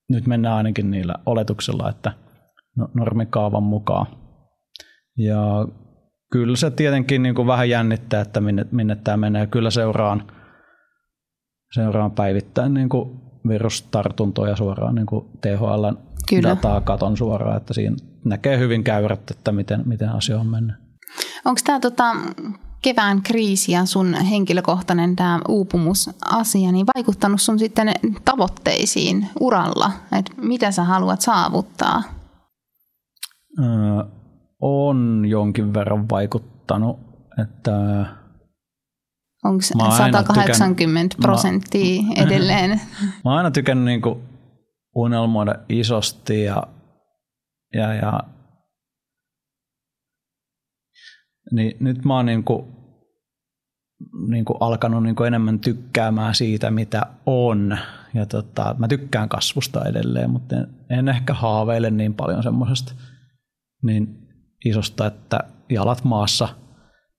nyt 0.09 0.27
mennään 0.27 0.55
ainakin 0.55 0.91
niillä 0.91 1.15
oletuksilla, 1.25 1.89
että 1.89 2.13
no- 2.77 2.89
normikaavan 2.93 3.63
mukaan. 3.63 4.07
Ja 5.17 5.67
kyllä 6.31 6.55
se 6.55 6.71
tietenkin 6.71 7.23
niin 7.23 7.35
kuin 7.35 7.47
vähän 7.47 7.69
jännittää, 7.69 8.21
että 8.21 8.41
minne, 8.41 8.65
minne 8.71 8.95
tämä 8.95 9.17
menee. 9.17 9.47
Kyllä 9.47 9.69
seuraan, 9.69 10.31
seuraan 11.73 12.11
päivittäin 12.11 12.73
niin 12.73 12.89
kuin 12.89 13.19
virustartuntoja 13.47 14.55
suoraan 14.55 14.95
niin 14.95 15.05
kuin 15.05 15.25
THL 15.41 15.85
Kyllä. 16.29 16.49
dataa 16.49 16.81
katon 16.81 17.17
suoraan, 17.17 17.57
että 17.57 17.73
siinä 17.73 17.95
näkee 18.25 18.59
hyvin 18.59 18.83
käyrät, 18.83 19.31
että 19.31 19.51
miten, 19.51 19.83
miten 19.85 20.09
asia 20.09 20.39
on 20.39 20.47
mennyt. 20.47 20.75
Onko 21.45 21.61
tämä 21.65 21.79
tota, 21.79 22.15
kevään 22.81 23.21
kriisi 23.21 23.71
ja 23.71 23.85
sun 23.85 24.13
henkilökohtainen 24.13 25.15
tämä 25.15 25.39
uupumusasia 25.47 26.71
niin 26.71 26.85
vaikuttanut 26.95 27.41
sun 27.41 27.59
sitten 27.59 27.91
tavoitteisiin 28.25 29.27
uralla? 29.39 29.91
Et 30.19 30.31
mitä 30.37 30.71
sä 30.71 30.83
haluat 30.83 31.21
saavuttaa? 31.21 32.03
Öö, 33.59 34.16
on 34.61 35.25
jonkin 35.27 35.73
verran 35.73 36.09
vaikuttanut, 36.09 36.99
että 37.41 38.05
Onko 39.45 39.63
Mä 39.77 39.83
oon 39.83 39.93
aina 40.01 40.17
180 40.17 41.15
tykännyt- 41.15 41.17
prosenttia 41.21 42.03
edelleen? 42.25 42.69
mä 43.25 43.29
oon 43.31 43.37
aina 43.37 43.51
tykännyt 43.51 43.85
niin 43.85 44.01
unelmoida 44.95 45.55
isosti 45.69 46.43
ja, 46.43 46.63
ja, 47.73 47.93
ja 47.93 48.19
niin 51.51 51.77
nyt 51.79 52.05
mä 52.05 52.15
oon 52.15 52.25
niin 52.25 52.43
kuin, 52.43 52.65
niin 54.29 54.45
kuin 54.45 54.57
alkanut 54.59 55.03
niin 55.03 55.15
kuin 55.15 55.27
enemmän 55.27 55.59
tykkäämään 55.59 56.35
siitä, 56.35 56.71
mitä 56.71 57.05
on. 57.25 57.77
Ja 58.13 58.25
tota, 58.25 58.75
mä 58.79 58.87
tykkään 58.87 59.29
kasvusta 59.29 59.85
edelleen, 59.85 60.29
mutta 60.29 60.55
en, 60.55 60.67
en 60.89 61.09
ehkä 61.09 61.33
haaveile 61.33 61.89
niin 61.89 62.13
paljon 62.13 62.43
semmoisesta 62.43 62.93
niin 63.83 64.26
isosta, 64.67 65.05
että 65.05 65.39
jalat 65.69 66.03
maassa 66.03 66.47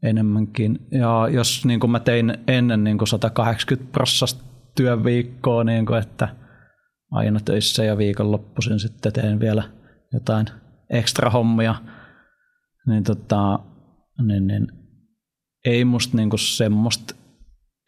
enemmänkin. 0.02 0.78
Ja 0.90 1.28
jos 1.30 1.64
niin 1.64 1.80
kuin 1.80 1.90
mä 1.90 2.00
tein 2.00 2.38
ennen 2.46 2.84
niin 2.84 2.98
kuin 2.98 3.08
180 3.08 3.92
prossasta 3.92 4.44
työviikkoa, 4.76 5.64
niin 5.64 5.86
kuin, 5.86 5.98
että 5.98 6.28
aina 7.10 7.40
töissä 7.40 7.84
ja 7.84 7.98
viikonloppuisin 7.98 8.80
sitten 8.80 9.12
teen 9.12 9.40
vielä 9.40 9.62
jotain 10.12 10.46
ekstra 10.90 11.30
hommia, 11.30 11.74
niin, 12.86 13.04
tota, 13.04 13.58
niin, 14.26 14.46
niin 14.46 14.66
ei 15.64 15.84
musta 15.84 16.16
niinku 16.16 16.38
semmoista 16.38 17.14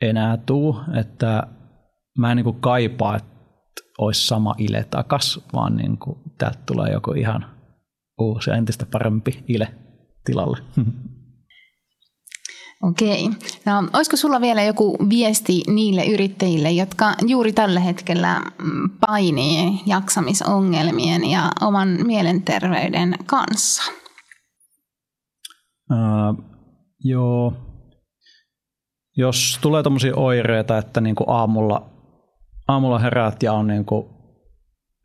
enää 0.00 0.36
tuu, 0.36 0.80
että 1.00 1.46
mä 2.18 2.30
en 2.30 2.36
niinku 2.36 2.52
kaipaa, 2.52 3.16
että 3.16 3.30
olisi 3.98 4.26
sama 4.26 4.54
ile 4.58 4.86
takas, 4.90 5.40
vaan 5.52 5.76
niinku, 5.76 6.18
täältä 6.38 6.58
tulee 6.66 6.92
joku 6.92 7.12
ihan 7.12 7.59
uusi 8.20 8.50
ja 8.50 8.56
entistä 8.56 8.86
parempi 8.86 9.44
ile 9.48 9.68
tilalle. 10.24 10.58
Okei. 12.82 13.30
No, 13.66 13.88
olisiko 13.92 14.16
sulla 14.16 14.40
vielä 14.40 14.62
joku 14.62 14.96
viesti 15.08 15.62
niille 15.66 16.04
yrittäjille, 16.04 16.70
jotka 16.70 17.14
juuri 17.26 17.52
tällä 17.52 17.80
hetkellä 17.80 18.40
mm, 18.40 18.90
painii 19.06 19.80
jaksamisongelmien 19.86 21.30
ja 21.30 21.50
oman 21.60 21.88
mielenterveyden 22.06 23.14
kanssa? 23.26 23.92
Uh, 25.92 26.44
joo. 27.04 27.52
Jos 29.16 29.58
tulee 29.62 29.82
tämmöisiä 29.82 30.12
oireita, 30.16 30.78
että 30.78 31.00
niinku 31.00 31.24
aamulla, 31.26 31.90
aamulla 32.68 32.98
heräät 32.98 33.42
ja 33.42 33.52
on 33.52 33.66
niinku 33.66 34.10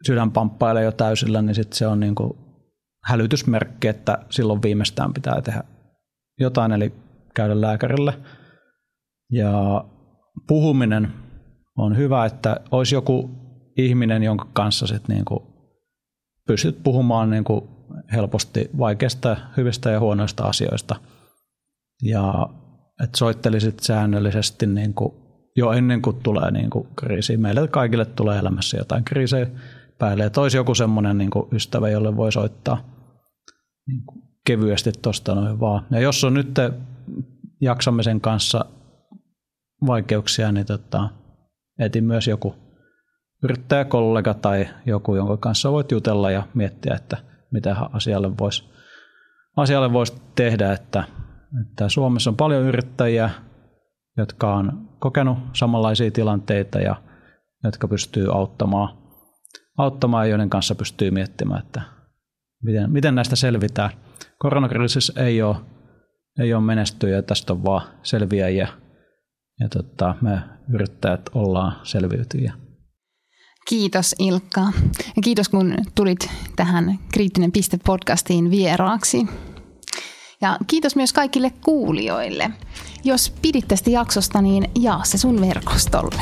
sydän 0.05 0.31
pamppailee 0.31 0.83
jo 0.83 0.91
täysillä, 0.91 1.41
niin 1.41 1.55
sit 1.55 1.73
se 1.73 1.87
on 1.87 1.99
niinku 1.99 2.44
hälytysmerkki, 3.05 3.87
että 3.87 4.17
silloin 4.29 4.61
viimeistään 4.61 5.13
pitää 5.13 5.41
tehdä 5.41 5.63
jotain, 6.39 6.71
eli 6.71 6.93
käydä 7.33 7.61
lääkärille. 7.61 8.13
Ja 9.31 9.85
puhuminen 10.47 11.13
on 11.77 11.97
hyvä, 11.97 12.25
että 12.25 12.59
olisi 12.71 12.95
joku 12.95 13.29
ihminen, 13.77 14.23
jonka 14.23 14.47
kanssa 14.53 14.87
sit 14.87 15.07
niinku 15.07 15.43
pystyt 16.47 16.83
puhumaan 16.83 17.29
niinku 17.29 17.69
helposti 18.11 18.69
vaikeista, 18.77 19.37
hyvistä 19.57 19.91
ja 19.91 19.99
huonoista 19.99 20.43
asioista. 20.43 20.95
Ja 22.03 22.49
että 23.03 23.17
soittelisit 23.17 23.79
säännöllisesti 23.79 24.67
niinku 24.67 25.15
jo 25.55 25.71
ennen 25.71 26.01
kuin 26.01 26.15
tulee 26.23 26.51
niinku 26.51 26.87
kriisi. 26.95 27.37
Meille 27.37 27.67
kaikille 27.67 28.05
tulee 28.05 28.39
elämässä 28.39 28.77
jotain 28.77 29.03
kriisejä 29.03 29.47
päälle. 29.99 30.25
Että 30.25 30.41
olisi 30.41 30.57
joku 30.57 30.75
semmoinen 30.75 31.17
niinku 31.17 31.47
ystävä, 31.51 31.89
jolle 31.89 32.17
voi 32.17 32.31
soittaa 32.31 32.94
niinku 33.87 34.13
kevyesti 34.45 34.91
tuosta 35.01 35.35
noin 35.35 35.59
vaan. 35.59 35.85
Ja 35.91 35.99
jos 35.99 36.23
on 36.23 36.33
nyt 36.33 36.55
jaksamisen 37.61 38.21
kanssa 38.21 38.65
vaikeuksia, 39.87 40.51
niin 40.51 40.65
tota, 40.65 41.09
etin 41.79 42.03
myös 42.03 42.27
joku 42.27 42.55
yrittäjäkollega 43.43 44.33
tai 44.33 44.67
joku, 44.85 45.15
jonka 45.15 45.37
kanssa 45.37 45.71
voit 45.71 45.91
jutella 45.91 46.31
ja 46.31 46.43
miettiä, 46.53 46.95
että 46.95 47.17
mitä 47.51 47.75
asialle 47.93 48.37
voisi 48.37 48.75
asialle 49.57 49.93
vois 49.93 50.21
tehdä, 50.35 50.73
että, 50.73 51.03
että 51.61 51.89
Suomessa 51.89 52.29
on 52.29 52.35
paljon 52.35 52.63
yrittäjiä, 52.63 53.29
jotka 54.17 54.55
on 54.55 54.89
kokenut 54.99 55.37
samanlaisia 55.53 56.11
tilanteita 56.11 56.79
ja 56.79 56.95
jotka 57.63 57.87
pystyy 57.87 58.35
auttamaan, 58.35 58.97
auttamaan 59.77 60.29
joiden 60.29 60.49
kanssa 60.49 60.75
pystyy 60.75 61.11
miettimään, 61.11 61.59
että 61.59 61.81
miten, 62.65 62.91
miten 62.91 63.15
näistä 63.15 63.35
selvitään. 63.35 63.89
Koronakriisissä 64.39 65.13
ei 65.15 65.41
ole 65.41 65.55
ei 66.39 66.53
ole 66.53 66.63
menestyjä, 66.63 67.21
tästä 67.21 67.53
on 67.53 67.63
vaan 67.63 67.87
selviäjiä. 68.03 68.67
Ja 69.59 69.69
tota, 69.69 70.15
me 70.21 70.39
yrittäjät 70.73 71.21
ollaan 71.33 71.75
selviytyjiä. 71.83 72.53
Kiitos 73.67 74.15
Ilkka. 74.19 74.61
Ja 75.15 75.21
kiitos 75.23 75.49
kun 75.49 75.75
tulit 75.95 76.29
tähän 76.55 76.99
Kriittinen 77.13 77.51
piste 77.51 77.79
podcastiin 77.85 78.51
vieraaksi. 78.51 79.27
Ja 80.41 80.57
kiitos 80.67 80.95
myös 80.95 81.13
kaikille 81.13 81.51
kuulijoille. 81.65 82.51
Jos 83.03 83.33
pidit 83.41 83.67
tästä 83.67 83.89
jaksosta, 83.89 84.41
niin 84.41 84.69
jaa 84.81 85.03
se 85.03 85.17
sun 85.17 85.41
verkostolle. 85.41 86.21